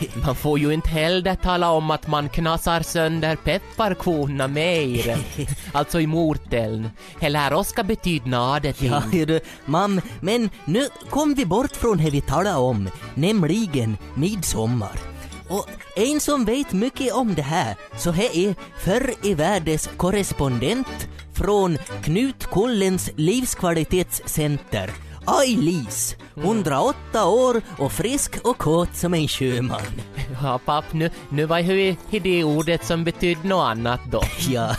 Man 0.24 0.34
får 0.34 0.58
ju 0.58 0.74
inte 0.74 0.88
heller 0.88 1.34
tala 1.34 1.70
om 1.70 1.90
att 1.90 2.06
man 2.06 2.28
knasar 2.28 2.80
sönder 2.82 3.36
pepparkorna 3.36 4.48
mer. 4.48 5.18
Alltså 5.72 6.00
i 6.00 6.06
morteln. 6.06 6.90
Eller 7.20 7.52
oss 7.52 7.68
ska 7.68 7.82
betyda 7.82 8.60
till. 8.60 9.00
Ja, 9.12 9.26
du, 9.26 9.40
mam, 9.64 10.00
men 10.20 10.50
nu 10.64 10.88
kom 11.10 11.34
vi 11.34 11.46
bort 11.46 11.76
från 11.76 11.98
det 11.98 12.10
vi 12.10 12.20
talade 12.20 12.56
om, 12.56 12.88
nämligen 13.14 13.96
midsommar. 14.14 15.00
Och 15.48 15.68
en 15.96 16.20
som 16.20 16.44
vet 16.44 16.72
mycket 16.72 17.12
om 17.12 17.34
det 17.34 17.42
här, 17.42 17.76
så 17.96 18.10
här 18.10 18.36
är 18.36 18.54
förr 18.78 19.14
i 19.22 19.34
världens 19.34 19.90
korrespondent 19.96 21.08
från 21.32 21.78
Knut 22.02 22.46
Kollens 22.46 23.10
livskvalitetscenter, 23.16 24.90
Aj-Lis, 25.26 26.16
108 26.34 27.26
år 27.28 27.62
och 27.78 27.92
frisk 27.92 28.38
och 28.44 28.58
kåt 28.58 28.96
som 28.96 29.14
en 29.14 29.28
sjöman. 29.28 29.80
Ja, 30.42 30.60
papp, 30.64 30.92
nu, 30.92 31.10
nu 31.28 31.46
var 31.46 31.58
ju 31.58 31.96
det 32.10 32.44
ordet 32.44 32.84
som 32.84 33.04
betydde 33.04 33.48
något 33.48 33.64
annat 33.64 34.00
då. 34.10 34.22
Ja, 34.50 34.76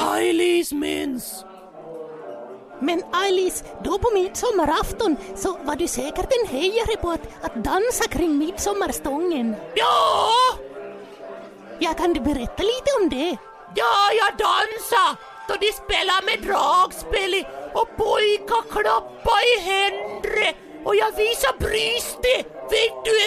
Ailis 0.00 0.72
minns! 0.72 1.44
Men 2.80 3.02
Alice, 3.12 3.64
då 3.84 3.98
på 3.98 4.10
midsommarafton 4.14 5.16
så 5.36 5.58
var 5.64 5.76
du 5.76 5.88
säkert 5.88 6.32
en 6.40 6.56
hejare 6.56 6.96
på 7.00 7.10
att, 7.10 7.28
att 7.42 7.64
dansa 7.64 8.08
kring 8.10 8.38
midsommarstången. 8.38 9.54
Ja! 9.74 10.28
Ja, 11.78 11.92
kan 11.94 12.12
du 12.12 12.20
berätta 12.20 12.62
lite 12.62 12.90
om 13.02 13.08
det? 13.08 13.36
Ja, 13.74 13.94
jag 14.20 14.38
dansade 14.38 15.31
då 15.52 15.58
de 15.66 15.72
spelade 15.72 16.26
med 16.26 16.38
dragspel 16.48 17.32
och 17.74 17.88
pojkar 17.96 18.62
klappa 18.72 19.36
i 19.52 19.60
händer 19.70 20.54
och 20.84 20.96
jag 20.96 21.12
visade 21.16 21.58
brystet. 21.58 22.46
Vet 22.70 23.04
du, 23.04 23.18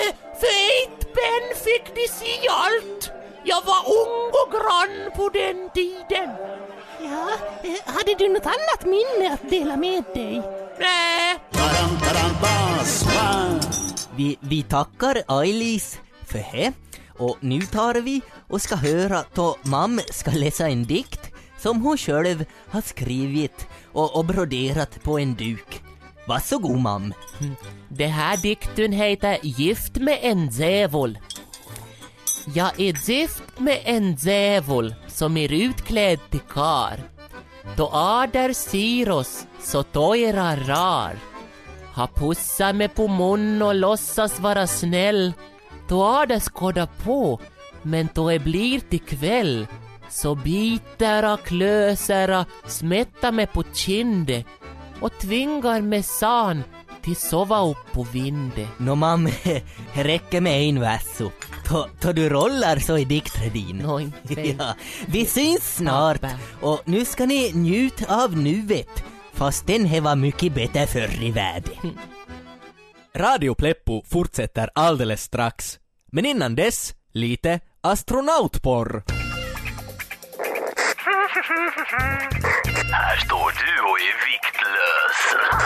för 0.42 0.56
ett 0.78 1.02
spänn 1.02 1.48
fick 1.66 1.96
de 1.96 2.08
se 2.08 2.48
allt. 2.50 3.12
Jag 3.44 3.62
var 3.66 3.82
ung 4.02 4.32
och 4.42 4.52
grann 4.52 5.12
på 5.16 5.30
den 5.30 5.70
tiden. 5.74 6.30
Ja, 7.00 7.30
eh, 7.64 7.94
hade 7.94 8.16
du 8.18 8.28
något 8.30 8.46
annat 8.46 8.86
minne 8.86 9.34
att 9.34 9.50
dela 9.50 9.78
med 9.78 10.04
dig? 10.14 10.42
Nej, 10.80 11.40
vi, 14.16 14.38
vi 14.40 14.64
tackar 14.64 15.24
Aj-Lis 15.28 16.00
för 16.28 16.38
det. 16.38 16.74
Och 17.18 17.38
nu 17.40 17.62
tar 17.62 17.94
vi 17.94 18.22
och 18.48 18.62
ska 18.62 18.76
höra 18.76 19.24
då 19.34 19.58
mam 19.64 20.00
ska 20.12 20.32
läsa 20.32 20.68
en 20.68 20.86
dikt 20.86 21.25
som 21.66 21.82
hon 21.82 21.98
själv 21.98 22.46
har 22.70 22.82
skrivit 22.82 23.68
och, 23.92 24.16
och 24.16 24.26
broderat 24.26 25.04
på 25.04 25.20
en 25.20 25.36
duk. 25.36 25.82
Varsågod 26.28 26.80
mam. 26.80 27.14
Det 27.90 28.08
här 28.08 28.38
dikten 28.38 28.92
heter 28.92 29.38
Gift 29.42 29.96
med 29.96 30.20
en 30.22 30.50
djävul. 30.50 31.18
Jag 32.56 32.80
är 32.80 33.10
gift 33.10 33.60
med 33.60 33.80
en 33.84 34.16
djävul 34.16 34.96
som 35.08 35.38
är 35.38 35.54
utklädd 35.54 36.20
till 36.30 36.40
kar. 36.40 37.00
Då 37.78 37.90
ader 37.94 38.54
ser 38.54 39.10
oss 39.10 39.48
så 39.60 39.84
tojra 39.84 40.56
rar. 40.56 41.16
Ha 41.96 42.08
pussat 42.08 42.76
mig 42.76 42.88
på 42.88 43.08
mun 43.08 43.62
och 43.62 43.76
låtsas 43.76 44.40
vara 44.40 44.68
snäll. 44.68 45.34
Då 45.88 46.04
ader 46.04 46.40
skåda 46.40 46.88
på, 46.88 47.40
men 47.82 48.10
då 48.14 48.30
det 48.30 48.40
blir 48.40 48.80
till 48.80 49.02
kväll 49.02 49.68
så 50.10 50.36
biter 50.36 51.34
och 51.34 51.44
klöser 51.44 52.40
och 52.40 52.72
smättar 52.72 53.32
mig 53.32 53.48
på 53.48 53.64
kinde 53.74 54.44
och 55.00 55.20
tvingar 55.20 55.82
mig 55.82 56.04
san 56.04 56.64
till 57.02 57.16
sova 57.16 57.66
upp 57.66 57.92
på 57.92 58.04
vinde. 58.04 58.68
Nå 58.78 58.96
mam, 58.96 59.30
det 59.44 59.64
räcker 60.04 60.42
med 60.42 60.62
en 60.62 60.80
verso. 60.80 61.32
Då, 61.70 61.88
då 62.02 62.12
du 62.12 62.30
rollar 62.30 62.80
så 62.80 62.98
är 62.98 63.06
dikten 63.06 63.54
din. 63.54 63.90
Inte. 64.00 64.42
Ja, 64.60 64.76
vi 65.08 65.26
syns 65.26 65.76
snart 65.76 66.22
och 66.62 66.82
nu 66.86 67.06
ska 67.06 67.26
ni 67.26 67.52
njuta 67.54 68.24
av 68.24 68.38
nuet. 68.38 69.04
Fast 69.34 69.68
den 69.68 69.86
här 69.86 70.02
var 70.02 70.16
mycket 70.16 70.54
bättre 70.54 70.88
förr 70.88 71.24
i 71.24 71.32
världen. 71.32 72.00
Radio 73.16 73.54
Pleppo 73.56 74.04
fortsätter 74.06 74.70
alldeles 74.76 75.24
strax. 75.24 75.80
Men 76.12 76.26
innan 76.26 76.56
dess, 76.56 76.94
lite 77.12 77.60
astronautporr. 77.82 79.25
Här 82.92 83.18
står 83.26 83.50
du 83.64 83.74
och 83.90 83.98
är 84.10 84.16
viktlös. 84.30 85.20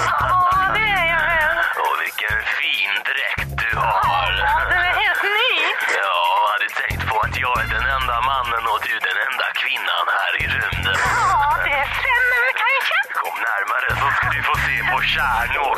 Ja, 0.05 0.71
det 0.75 0.89
är 1.01 1.07
jag. 1.15 1.51
Och 1.85 1.95
vilken 2.03 2.37
fin 2.57 2.93
dräkt 3.09 3.51
du 3.63 3.71
har. 3.77 4.31
Den 4.71 4.81
är 4.91 4.95
helt 5.03 5.23
ny. 5.39 5.51
Ja, 6.03 6.19
hade 6.51 6.69
tänkt 6.81 7.03
på 7.09 7.15
att 7.19 7.37
jag 7.45 7.55
är 7.63 7.67
den 7.77 7.85
enda 7.97 8.21
mannen 8.21 8.63
och 8.71 8.79
du 8.87 8.93
den 9.09 9.17
enda 9.27 9.47
kvinnan 9.61 10.05
här 10.17 10.33
i 10.43 10.45
rymden. 10.57 10.97
Ja, 11.31 11.57
det 11.67 11.81
stämmer 11.99 12.45
kanske. 12.63 12.97
Kom 13.21 13.37
närmare 13.49 13.89
så 14.01 14.07
ska 14.15 14.25
du 14.35 14.41
få 14.43 14.55
se 14.65 14.77
på 14.91 14.97
stjärnor. 15.11 15.75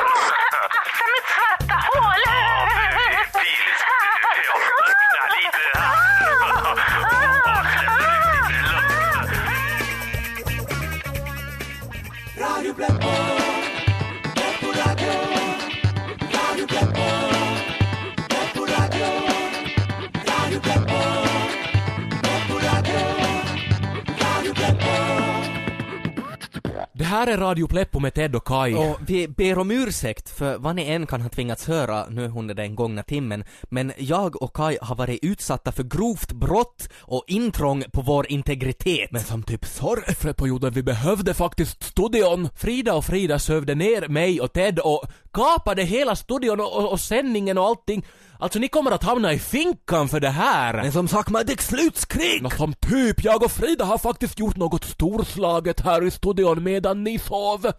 Här 27.12 27.28
är 27.28 27.38
Radio 27.38 27.68
Pleppo 27.68 28.00
med 28.00 28.14
Ted 28.14 28.36
och 28.36 28.48
Kai. 28.48 28.74
Och 28.74 29.00
vi 29.08 29.28
ber 29.28 29.58
om 29.58 29.72
ursäkt 29.72 30.30
för 30.30 30.58
vad 30.58 30.76
ni 30.76 30.86
än 30.86 31.08
kan 31.08 31.22
ha 31.22 31.30
tvingats 31.30 31.68
höra 31.68 32.06
nu 32.10 32.32
under 32.38 32.56
den 32.56 32.76
gångna 32.76 33.04
timmen, 33.04 33.44
men 33.64 33.94
jag 33.98 34.42
och 34.42 34.56
Kai 34.56 34.78
har 34.82 34.96
varit 34.96 35.20
utsatta 35.24 35.72
för 35.72 35.84
grovt 35.84 36.32
brott 36.32 36.90
och 36.96 37.24
intrång 37.28 37.84
på 37.94 38.02
vår 38.02 38.32
integritet. 38.32 39.12
Men 39.12 39.22
som 39.22 39.44
typ 39.44 39.66
sorgperioden 39.66 40.74
vi 40.74 40.84
behövde 40.84 41.34
faktiskt 41.34 41.84
studion. 41.84 42.50
Frida 42.56 42.94
och 42.94 43.06
Frida 43.06 43.40
sövde 43.40 43.76
ner 43.76 44.08
mig 44.08 44.42
och 44.42 44.54
Ted 44.54 44.80
och 44.80 45.04
kapade 45.34 45.84
hela 45.84 46.16
studion 46.16 46.60
och, 46.60 46.78
och, 46.78 46.92
och 46.92 47.00
sändningen 47.00 47.58
och 47.58 47.66
allting. 47.66 48.06
Alltså 48.40 48.60
ni 48.60 48.68
kommer 48.68 48.92
att 48.92 49.04
hamna 49.04 49.34
i 49.34 49.40
finkan 49.40 50.10
för 50.10 50.20
det 50.20 50.30
här. 50.30 50.74
Men 50.74 50.92
som 50.92 51.08
sagt, 51.08 51.30
man, 51.30 51.46
det 51.46 51.54
är 51.54 51.64
slutskrig! 51.64 52.42
Nå, 52.42 52.50
som 52.50 52.74
typ, 52.74 53.24
jag 53.24 53.44
och 53.44 53.52
Frida 53.52 53.86
har 53.86 53.98
faktiskt 53.98 54.40
gjort 54.40 54.58
något 54.58 54.84
storslaget 54.84 55.80
här 55.80 56.08
i 56.08 56.12
studion 56.12 56.64
medan 56.64 57.04
ni 57.04 57.20
sov. 57.20 57.72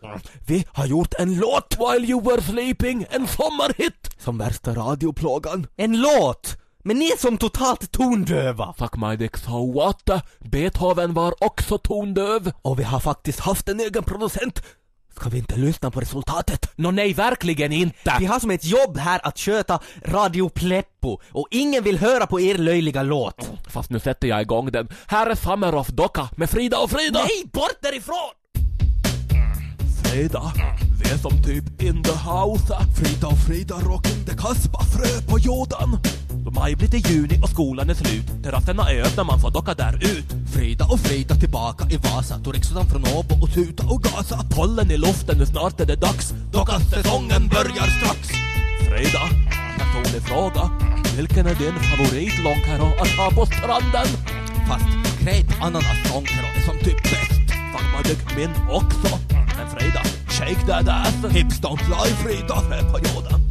Vi 0.47 0.65
har 0.73 0.87
gjort 0.87 1.15
en 1.19 1.37
låt 1.37 1.77
while 1.79 2.07
you 2.07 2.23
were 2.23 2.43
sleeping, 2.43 3.07
en 3.11 3.27
sommarhit! 3.27 4.11
Som 4.19 4.38
värsta 4.38 4.75
radioplågan. 4.75 5.67
En 5.77 6.01
låt! 6.01 6.57
Men 6.85 6.99
ni 6.99 7.07
är 7.07 7.17
som 7.17 7.38
totalt 7.38 7.93
tondöva! 7.93 8.75
Fuck 8.79 8.97
my 8.97 9.17
dick, 9.17 9.37
so 9.37 9.73
what? 9.73 10.11
Beethoven 10.38 11.15
var 11.15 11.35
också 11.45 11.79
tondöv. 11.79 12.53
Och 12.62 12.79
vi 12.79 12.83
har 12.83 13.01
faktiskt 13.01 13.41
haft 13.41 13.69
en 13.69 13.81
egen 13.81 14.05
producent. 14.05 14.62
Ska 15.16 15.29
vi 15.29 15.38
inte 15.38 15.57
lyssna 15.57 15.90
på 15.90 16.01
resultatet? 16.01 16.72
Nå 16.77 16.90
nej, 16.90 17.12
verkligen 17.12 17.72
inte! 17.72 18.16
Vi 18.18 18.27
har 18.27 18.40
som 18.40 18.51
ett 18.51 18.64
jobb 18.64 18.98
här 18.98 19.20
att 19.27 19.38
sköta 19.38 19.81
Radio 20.05 20.48
Pleppo 20.48 21.20
och 21.33 21.48
ingen 21.51 21.85
vill 21.85 21.98
höra 21.98 22.27
på 22.27 22.40
er 22.40 22.59
löjliga 22.59 23.03
låt. 23.03 23.51
Fast 23.68 23.90
nu 23.90 24.01
sätter 24.01 24.29
jag 24.29 24.42
igång 24.42 24.72
den. 24.72 24.88
Här 25.07 25.27
är 25.27 25.35
Summer 25.35 25.92
Docka 25.92 26.29
med 26.37 26.51
Frida 26.51 26.79
och 26.79 26.90
Frida! 26.90 27.18
Nej, 27.18 27.51
bort 27.53 27.79
därifrån! 27.83 28.33
Frida, 30.05 30.53
vi 31.03 31.11
är 31.11 31.16
som 31.16 31.42
typ 31.42 31.83
in 31.83 32.03
the 32.03 32.11
house. 32.12 32.75
Frida 32.96 33.27
och 33.27 33.38
Frida 33.46 33.75
rocking 33.75 34.25
the 34.27 34.37
kaspa, 34.37 34.85
frö 34.85 35.22
på 35.31 35.38
jorden. 35.38 35.98
Då 36.44 36.50
maj 36.50 36.76
blir 36.76 36.88
det 36.88 37.09
juni 37.11 37.38
och 37.42 37.48
skolan 37.48 37.90
är 37.90 37.94
slut. 37.94 38.42
Terrasserna 38.42 38.90
är 38.90 39.00
öppna, 39.00 39.24
man 39.24 39.40
får 39.40 39.50
docka 39.50 39.74
där 39.74 39.94
ut. 39.94 40.28
Frida 40.55 40.85
och 40.85 41.00
Frida 41.00 41.35
tillbaka 41.35 41.85
i 41.90 41.96
Vasa, 41.96 42.38
tog 42.38 42.55
riksdagen 42.55 42.87
från 42.87 43.05
Åbo 43.16 43.35
och 43.42 43.52
tuta 43.55 43.83
och 43.87 44.02
gasa. 44.02 44.38
Pollen 44.57 44.90
i 44.90 44.96
luften, 44.96 45.38
nu 45.38 45.46
snart 45.46 45.81
är 45.81 45.87
det 45.87 45.96
dags. 45.96 46.35
Dockasäsongen 46.52 47.48
börjar 47.48 47.87
strax. 47.96 48.28
Frida, 48.88 49.22
personlig 49.78 50.22
fråga. 50.22 50.70
Vilken 51.16 51.46
är 51.46 51.55
din 51.55 51.74
favoritlångkaro 51.90 52.88
att 53.02 53.12
ha 53.18 53.31
på 53.31 53.46
stranden? 53.46 54.09
Fast 54.68 54.87
grape 55.20 55.52
ananas 55.61 55.98
är 56.05 56.66
som 56.66 56.78
typ 56.78 57.02
bäst. 57.02 57.42
Fuck 57.72 58.37
min 58.37 58.50
också. 58.70 59.18
Men 59.57 59.66
Frida, 59.76 60.02
shake 60.28 60.66
that 60.66 60.88
ass. 60.88 61.33
Hips 61.33 61.61
don't 61.61 61.88
lie 61.88 62.14
Frida. 62.22 62.62
jorden 62.98 63.41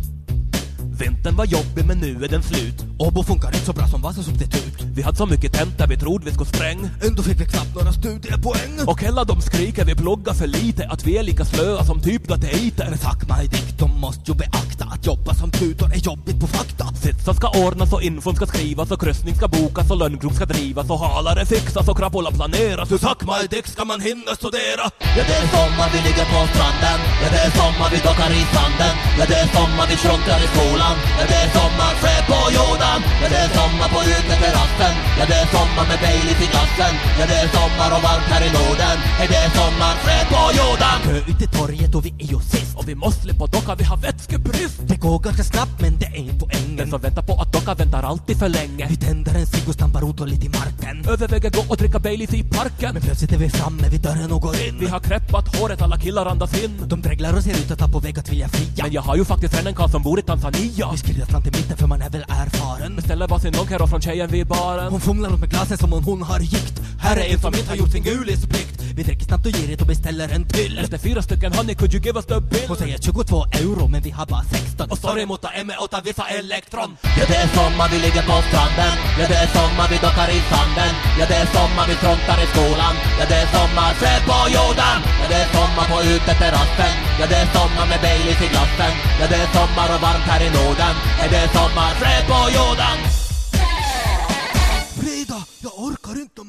Vintern 1.02 1.36
var 1.36 1.46
jobbig 1.46 1.86
men 1.86 1.98
nu 1.98 2.24
är 2.26 2.30
den 2.30 2.44
slut. 2.44 2.86
Åbo 3.00 3.24
funkar 3.24 3.48
inte 3.48 3.66
så 3.66 3.74
bra 3.74 3.88
som 3.88 4.02
vassasubstitut. 4.02 4.82
Vi 4.96 5.02
hade 5.02 5.18
så 5.18 5.26
mycket 5.26 5.54
tenta 5.54 5.86
vi 5.86 5.98
trodde 5.98 6.26
vi 6.26 6.32
skulle 6.32 6.50
spräng. 6.50 6.90
Ändå 7.08 7.24
fick 7.24 7.40
vi 7.42 7.46
knappt 7.46 7.76
några 7.76 7.92
studiepoäng. 7.92 8.74
Och 8.88 9.02
hela 9.02 9.24
de 9.24 9.42
skriker 9.42 9.86
vi 9.86 9.96
pluggar 9.96 10.34
för 10.34 10.48
lite, 10.48 10.88
att 10.88 11.06
vi 11.06 11.18
är 11.18 11.24
lika 11.24 11.46
slöa 11.46 11.86
som 11.86 12.02
typ 12.02 12.28
dateiter. 12.28 12.86
Men 12.90 12.98
fuck 12.98 13.22
my 13.34 13.48
dick, 13.48 13.78
de 13.80 14.00
måste 14.00 14.32
ju 14.32 14.34
beakta 14.38 14.86
att 14.94 15.06
jobba 15.06 15.34
som 15.34 15.52
tutor 15.52 15.94
är 15.94 15.98
jobbigt 15.98 16.40
på 16.40 16.48
fakta. 16.48 16.86
Sitsa 17.04 17.34
ska 17.34 17.48
ordnas 17.66 17.94
och 17.94 18.02
infon 18.02 18.36
ska 18.36 18.46
skrivas 18.46 18.92
och 18.92 19.02
kryssning 19.02 19.36
ska 19.36 19.48
bokas 19.48 19.92
och 19.92 19.98
lönngrop 19.98 20.34
ska 20.34 20.46
drivas 20.46 20.90
och 20.90 21.00
halare 21.00 21.46
fixas 21.46 21.88
och 21.88 21.98
krapola 21.98 22.32
planeras. 22.32 22.92
Hur 22.92 22.98
suck 22.98 23.22
my 23.32 23.48
dick 23.50 23.68
ska 23.68 23.86
man 23.86 24.02
hinna 24.02 24.32
studera. 24.42 24.86
Ja, 25.18 25.24
det 25.30 25.36
är 25.42 25.48
sommar, 25.56 25.88
vi 25.94 26.00
ligger 26.08 26.26
på 26.34 26.40
stranden. 26.54 27.00
Ja, 27.24 27.28
det 27.34 27.42
är 27.48 27.52
sommar, 27.62 27.88
vi 27.94 27.98
dockar 28.08 28.32
i 28.42 28.44
sanden. 28.56 28.96
Ja, 29.20 29.26
det 29.32 29.38
är 29.44 29.48
sommar, 29.58 29.86
vi 29.92 29.96
sjunkar 30.04 30.40
i 30.46 30.48
skolan. 30.54 30.91
Ja, 31.20 31.24
det 31.32 31.40
är 31.46 31.50
sommar, 31.60 31.92
fred 32.02 32.24
på 32.32 32.40
jordan. 32.58 33.00
Ja, 33.22 33.28
det 33.34 33.40
är 33.46 33.50
sommar 33.60 33.90
på 33.96 34.00
uteterrassen. 34.16 34.94
Ja, 35.20 35.24
det 35.32 35.38
är 35.44 35.48
sommar 35.58 35.86
med 35.90 36.00
Baileys 36.04 36.42
i 36.46 36.48
glassen. 36.54 36.94
Ja, 37.20 37.24
det 37.32 37.38
är 37.44 37.50
sommar 37.58 37.90
och 37.96 38.02
varmt 38.08 38.28
här 38.34 38.42
i 38.50 38.52
Norden. 38.58 38.98
Ja, 39.20 39.26
det 39.32 39.40
är 39.46 39.52
sommar, 39.60 39.94
fred 40.04 40.26
på 40.34 40.42
jordan. 40.60 40.98
Kö 41.08 41.18
ut 41.32 41.38
till 41.42 41.52
torget 41.60 41.96
och 41.98 42.04
vi 42.06 42.12
är 42.24 42.30
ju 42.34 42.40
sist. 42.54 42.74
Och 42.80 42.86
vi 42.90 42.96
måste 42.96 43.22
släppa 43.22 43.46
docka, 43.56 43.76
vi 43.82 43.84
har 43.92 43.98
vätskebrist. 43.98 44.78
Det 44.92 44.96
går 45.06 45.20
ganska 45.20 45.44
snabbt 45.44 45.76
men 45.84 46.00
det 46.00 46.06
är 46.06 46.16
inte 46.16 46.46
Den 46.78 46.90
som 46.90 47.02
väntar 47.02 47.22
på 47.22 47.34
att 47.42 47.54
docka 47.54 47.74
väntar 47.74 48.04
alltid 48.04 48.40
för 48.40 48.50
länge. 48.50 48.88
Vi 48.90 48.96
tänder 48.96 49.34
en 49.36 49.46
cigg 49.46 49.68
och 49.68 49.74
stampar 49.74 50.04
otåligt 50.04 50.44
i 50.44 50.50
marken. 50.50 51.06
Överväger 51.14 51.50
gå 51.50 51.64
och 51.70 51.78
dricka 51.78 52.00
Baileys 52.00 52.34
i 52.34 52.44
parken. 52.44 52.94
Men 52.94 53.02
plötsligt 53.02 53.32
är 53.32 53.38
vi 53.38 53.50
framme 53.50 53.90
vid 53.90 54.02
dörren 54.02 54.32
och 54.32 54.42
går 54.42 54.56
in. 54.68 54.78
Vi 54.80 54.88
har 54.88 55.00
kräppat 55.00 55.56
håret, 55.56 55.82
alla 55.82 55.98
killar 55.98 56.26
andas 56.26 56.64
in. 56.64 56.82
De 56.88 57.02
dreglar 57.02 57.34
och 57.38 57.44
ser 57.44 57.52
ut 57.52 57.72
att 57.72 57.82
ha 57.82 57.88
på 57.88 58.00
väg 58.00 58.20
att 58.20 58.30
vilja 58.30 58.50
fria. 58.50 58.84
Men 58.84 58.92
jag 58.94 59.02
har 59.02 59.16
ju 59.16 59.26
faktiskt 59.26 59.54
en 59.66 59.76
karl 59.76 59.90
som 59.90 60.04
bor 60.04 60.20
i 60.20 60.22
Tanzania. 60.22 60.81
Vi 60.90 60.98
skrider 60.98 61.26
fram 61.26 61.44
till 61.44 61.52
mitten 61.52 61.78
för 61.78 61.88
man 61.88 62.02
är 62.02 62.10
väl 62.10 62.26
erfaren. 62.28 62.96
Beställer 62.96 63.28
varsin 63.28 63.54
långkaro 63.54 63.88
från 63.88 64.02
tjejen 64.02 64.30
vid 64.30 64.48
baren. 64.48 64.92
Hon 64.92 65.02
fumlar 65.02 65.30
runt 65.30 65.40
med 65.42 65.50
glasen 65.50 65.78
som 65.78 65.94
om 65.94 66.04
hon 66.04 66.22
har 66.22 66.40
gikt. 66.40 66.82
Här 67.00 67.18
är 67.18 67.34
en 67.34 67.40
som 67.40 67.54
inte 67.56 67.70
har 67.70 67.76
gjort 67.76 67.92
sin 67.92 68.04
gulisplikt. 68.04 68.82
Vi 68.96 69.04
dricker 69.04 69.26
snabbt 69.26 69.46
och 69.46 69.54
girigt 69.58 69.82
och 69.82 69.88
beställer 69.88 70.28
en 70.36 70.44
till. 70.56 70.74
Efter 70.84 70.98
fyra 70.98 71.22
stycken 71.22 71.52
honey 71.54 71.76
could 71.76 71.94
you 71.94 72.04
give 72.08 72.18
us 72.20 72.26
the 72.26 72.40
bill? 72.52 72.68
Hon 72.68 72.78
säger 72.78 72.98
22 72.98 73.46
euro 73.62 73.88
men 73.94 74.02
vi 74.08 74.12
har 74.18 74.26
bara 74.26 74.44
16. 74.44 74.92
Och 74.92 74.98
sorry 75.06 75.26
mot 75.26 75.44
M 75.64 75.72
åt 75.84 75.94
vissa 76.08 76.26
elektron. 76.40 76.90
Ja, 77.20 77.26
det 77.32 77.38
är 77.46 77.50
sommar, 77.60 77.88
vi 77.94 77.98
ligger 78.06 78.24
på 78.30 78.36
stranden. 78.50 78.94
Ja, 79.20 79.26
det 79.32 79.40
är 79.46 79.50
sommar, 79.58 79.88
vi 79.94 79.98
dockar 80.06 80.30
i 80.38 80.40
sanden. 80.52 80.94
Ja, 81.20 81.26
det 81.32 81.38
är 81.44 81.48
sommar, 81.58 81.86
vi 81.92 81.96
frontar 82.04 82.38
i 82.46 82.48
skolan. 82.54 82.94
Ja, 83.20 83.26
det 83.32 83.38
är 83.44 83.48
sommar, 83.58 83.90
fred 84.00 84.22
på 84.30 84.40
jorden. 84.58 84.98
Ja, 85.22 85.26
det 85.32 85.40
är 85.44 85.50
sommar 85.58 85.86
på 85.92 85.98
uteterrassen. 86.14 86.94
Ja, 87.20 87.26
det 87.32 87.38
är 87.44 87.48
sommar 87.58 87.86
med 87.92 88.00
Baileys 88.06 88.42
i 88.46 88.48
glassen. 88.54 88.94
Ja, 89.20 89.26
det 89.32 89.40
är 89.46 89.50
sommar 89.58 89.88
och 89.94 90.02
varmt 90.06 90.28
här 90.32 90.42
i 90.48 90.50
Norden. 90.58 90.94
Ja, 91.20 91.26
det 91.34 91.40
är 91.46 91.50
sommar, 91.58 91.92
fred 92.00 92.24
på 92.32 92.40
jorden. 92.58 93.21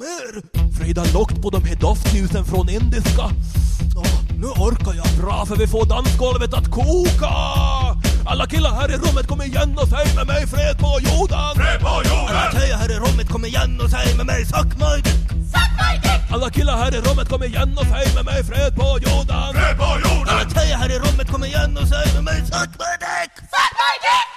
Mer. 0.03 0.43
Frida 0.79 1.05
lockt 1.15 1.43
på 1.43 1.51
de 1.51 1.65
här 1.65 1.77
doftljusen 1.77 2.45
från 2.45 2.69
indiska. 2.69 3.25
Åh, 3.97 4.21
nu 4.39 4.47
orkar 4.47 4.95
jag. 4.95 5.07
Bra 5.21 5.47
för 5.47 5.57
vi 5.57 5.67
får 5.67 5.87
dansgolvet 5.87 6.55
att 6.55 6.71
koka! 6.71 7.33
Alla 8.27 8.47
killar 8.47 8.71
här 8.71 8.91
i 8.91 8.97
rummet 8.97 9.27
kom 9.27 9.43
igen 9.43 9.79
och 9.79 9.89
säg 9.89 10.15
med 10.15 10.27
mig 10.27 10.47
fred 10.47 10.79
på 10.79 11.01
jorden! 11.01 11.55
Fred 11.55 11.81
på 11.81 11.89
Alla 12.29 12.53
tjejer 12.53 12.77
här 12.77 12.91
i 12.91 12.95
rummet 12.95 13.29
kom 13.29 13.45
igen 13.45 13.81
och 13.81 13.91
säg 13.91 14.17
med 14.17 14.27
mig 14.27 14.45
suck 14.45 14.77
my 14.77 15.03
dick. 15.03 15.33
Alla 16.31 16.51
killar 16.51 16.77
här 16.77 16.95
i 16.95 17.01
rummet 17.01 17.29
kom 17.29 17.43
igen 17.43 17.79
och 17.79 17.87
säg 17.87 18.15
med 18.15 18.25
mig 18.25 18.45
fred 18.45 18.75
på 18.77 18.99
jorden! 19.07 19.55
Fred 19.55 19.77
på 19.79 19.85
Alla 20.31 20.51
tjejer 20.51 20.77
här 20.77 20.91
i 20.91 20.99
rummet 20.99 21.31
kom 21.33 21.45
igen 21.45 21.77
och 21.77 21.89
säg 21.89 22.15
med 22.15 22.25
mig 22.25 22.41
suck 22.47 22.71
my 22.79 22.93
dick. 23.05 23.33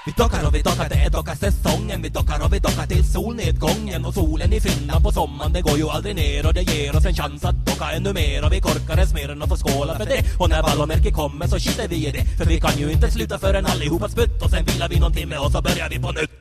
Vi 0.06 0.12
dockar 0.12 0.48
och 0.48 0.56
vi 0.56 0.62
dockar, 0.62 0.90
det 0.90 0.96
är 0.96 1.10
dockarsäsongen 1.10 2.02
Vi 2.02 2.10
dockar 2.10 2.46
och 2.46 2.54
vi 2.54 2.60
dockar 2.60 2.88
till 2.88 3.06
solnedgången. 3.14 4.06
Och 4.06 4.14
solen 4.14 4.54
i 4.54 4.60
Finland 4.62 5.04
på 5.04 5.12
sommaren, 5.12 5.54
det 5.54 5.62
går 5.62 5.78
ju 5.78 5.90
aldrig 5.90 6.16
ner. 6.16 6.46
Och 6.48 6.54
det 6.54 6.62
ger 6.62 6.96
oss 6.96 7.06
en 7.06 7.16
chans 7.16 7.46
att 7.46 7.66
docka 7.66 7.92
ännu 7.92 8.14
mer. 8.14 8.46
Och 8.46 8.54
vi 8.54 8.62
korkar 8.62 8.98
en 8.98 9.08
smeren 9.08 9.42
och 9.42 9.50
får 9.50 9.58
skåla 9.58 9.96
för 9.96 10.06
det. 10.06 10.24
Och 10.40 10.50
när 10.50 10.62
vallomärket 10.62 11.14
kommer 11.14 11.48
så 11.48 11.60
skiter 11.60 11.88
vi 11.88 12.08
i 12.08 12.12
det. 12.12 12.24
För 12.38 12.46
vi 12.46 12.60
kan 12.60 12.78
ju 12.78 12.92
inte 12.92 13.12
sluta 13.12 13.40
förrän 13.40 13.66
allihopa 13.76 14.08
spytt 14.10 14.42
Och 14.44 14.50
sen 14.50 14.64
vilar 14.66 14.90
vi 14.90 15.00
någon 15.00 15.14
timme 15.14 15.38
och 15.38 15.52
så 15.52 15.62
börjar 15.62 15.90
vi 15.90 15.98
på 16.00 16.12
nytt 16.12 16.40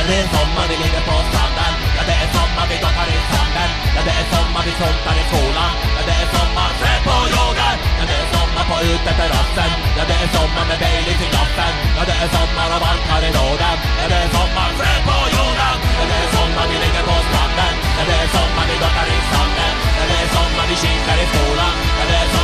Ja, 0.00 0.02
det 0.08 0.16
är 0.24 0.28
sommar, 0.36 0.66
vi 0.70 0.76
ligger 0.84 1.02
på 1.08 1.16
stranden. 1.28 1.72
Ja, 1.96 2.02
det 2.08 2.16
är 2.24 2.28
sommar, 2.36 2.64
vi 2.70 2.76
dockar 2.84 3.08
i 3.16 3.18
sanden. 3.30 3.70
Ja, 3.96 4.00
det 4.06 4.14
är 4.20 4.26
sommar, 4.34 4.62
vi 4.66 4.72
struntar 4.78 5.16
i 5.22 5.24
skolan. 5.30 5.72
Ja, 5.96 6.02
det 6.08 6.16
är 6.22 6.28
sommar, 6.34 6.70
trä 6.80 6.92
på 7.06 7.16
jorden. 7.34 7.76
Ja, 7.98 8.04
det 8.10 8.16
är 8.22 8.26
sommar 8.34 8.64
på 8.70 8.76
uteterrassen. 8.92 9.70
Ja, 9.98 10.02
det 10.10 10.16
är 10.24 10.28
sommar 10.36 10.64
med 10.70 10.78
Baileys 10.82 11.22
i 11.26 11.28
glassen. 11.32 11.72
Ja, 11.96 12.02
det 12.08 12.16
är 12.24 12.28
sommar 12.36 12.68
och 12.74 12.80
varmt 12.84 13.06
här 13.10 13.22
i 13.28 13.30
lådan. 13.38 13.76
Ja, 14.00 14.06
det 14.12 14.18
är 14.24 14.30
sommar, 14.36 14.70
trä 14.78 14.92
på 15.06 15.16
jorden. 15.36 15.76
Ja, 15.98 16.04
det 16.10 16.18
är 16.24 16.28
sommar, 16.36 16.64
vi 16.70 16.76
ligger 16.84 17.04
på 17.08 17.16
stranden. 17.28 17.74
Ja, 17.96 18.02
det 18.08 18.16
är 18.24 18.28
sommar, 18.36 18.64
vi 18.70 18.76
dockar 18.84 19.08
i 19.16 19.18
sanden. 19.32 19.72
Ja, 19.98 20.04
det 20.10 20.18
är 20.24 20.28
sommar, 20.36 20.64
vi 20.70 20.76
kikar 20.82 21.18
i 21.24 21.26
skolan. 21.32 21.74
Ja, 21.98 22.04
det 22.10 22.16
är 22.22 22.28
sommar, 22.34 22.39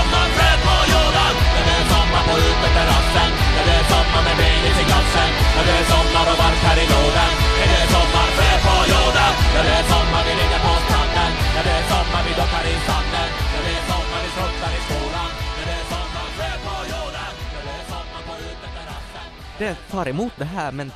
på 2.61 2.65
uteterrassen. 2.67 3.31
Ja, 3.57 3.63
det 3.69 3.75
är 3.81 3.85
sommar 3.93 4.23
med 4.27 4.37
Baileys 4.41 4.79
i 4.83 4.85
glassen. 4.91 5.31
Ja, 5.57 5.61
det 5.69 5.75
är 5.81 5.85
sommar 5.93 6.25
och 6.33 6.39
varmt 6.43 6.63
här 6.69 6.79
i 6.85 6.87
Norden. 6.95 7.33
Ja, 7.61 7.65
det 7.71 7.79
är 7.85 7.89
sommar, 7.97 8.27
fred 8.37 8.59
på 8.67 8.75
jorden. 8.93 9.33
Ja, 9.55 9.61
det 9.67 9.75
är 9.81 9.85
sommar, 9.93 10.23
vi 10.29 10.33
ligger 10.41 10.61
på 10.67 10.73
stranden. 10.87 11.31
Ja, 11.57 11.61
det 11.67 11.75
är 11.81 11.85
sommar, 11.93 12.21
vi 12.29 12.33
dockar 12.41 12.65
i 12.73 12.77
sanden. 12.89 13.29
Ja, 13.53 13.59
det 13.65 13.73
är 13.79 13.85
sommar, 13.93 14.19
vi 14.25 14.31
struntar 14.37 14.73
i 14.79 14.81
skolan. 14.87 15.31
Ja, 15.59 15.63
det 15.69 15.75
är 15.83 15.87
sommar, 15.95 16.27
fred 16.37 16.59
på 16.67 16.75
jorden. 16.93 17.31
Ja, 17.55 17.61
det 17.67 17.75
är 17.81 17.85
sommar 17.93 18.23
på 18.29 18.33
uteterrassen. 18.51 19.25
Det 19.63 19.75
tar 19.93 20.05
emot 20.13 20.35
det 20.43 20.51
här 20.57 20.71
men 20.79 20.89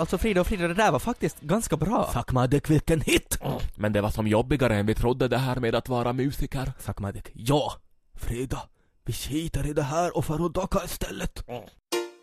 alltså 0.00 0.18
Frida 0.22 0.40
och 0.40 0.46
Frida, 0.46 0.68
det 0.68 0.78
där 0.82 0.90
var 0.96 1.02
faktiskt 1.10 1.40
ganska 1.40 1.76
bra. 1.76 2.10
Fuck 2.16 2.30
my 2.32 2.46
dick, 2.46 2.70
vilken 2.70 3.00
hit! 3.00 3.38
Men 3.82 3.92
det 3.92 4.00
var 4.00 4.10
som 4.10 4.26
jobbigare 4.26 4.74
än 4.76 4.86
vi 4.86 4.94
trodde 4.94 5.28
det 5.28 5.38
här 5.38 5.56
med 5.56 5.74
att 5.74 5.88
vara 5.88 6.12
musiker. 6.12 6.72
Suck 6.78 6.98
my 6.98 7.10
dick. 7.12 7.28
Ja, 7.34 7.72
Frida, 8.14 8.60
vi 9.08 9.14
skiter 9.14 9.66
i 9.66 9.72
det 9.72 9.82
här 9.82 10.16
och 10.16 10.24
får 10.24 10.42
och 10.42 10.52
docka 10.52 10.84
istället. 10.84 11.44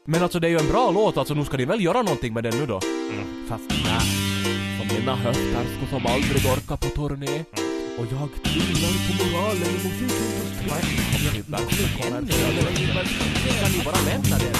Men 0.06 0.24
alltså 0.24 0.40
det 0.40 0.48
är 0.48 0.52
ju 0.52 0.58
en 0.58 0.68
bra 0.68 0.92
låt, 0.92 1.18
alltså 1.18 1.34
nu 1.34 1.46
ska 1.46 1.58
ni 1.58 1.66
väl 1.66 1.84
göra 1.84 2.02
någonting 2.02 2.34
med 2.34 2.44
den 2.44 2.58
nu 2.60 2.66
då? 2.66 2.82
Fast 3.50 3.70
nej. 3.70 4.02
Som 4.78 4.98
mina 4.98 5.16
höfter 5.16 5.66
som 5.90 6.06
aldrig 6.06 6.46
orkar 6.46 6.78
på 6.78 6.90
turné. 6.90 7.44
Och 7.98 8.06
jag 8.12 8.30
tvivlar 8.44 8.94
på 9.06 9.14
moralen 9.24 9.70
i 9.70 9.74
musikindustrin. 9.74 10.66
Kan 13.62 13.72
ni 13.72 13.84
bara 13.86 14.02
vänta 14.06 14.38
det? 14.38 14.54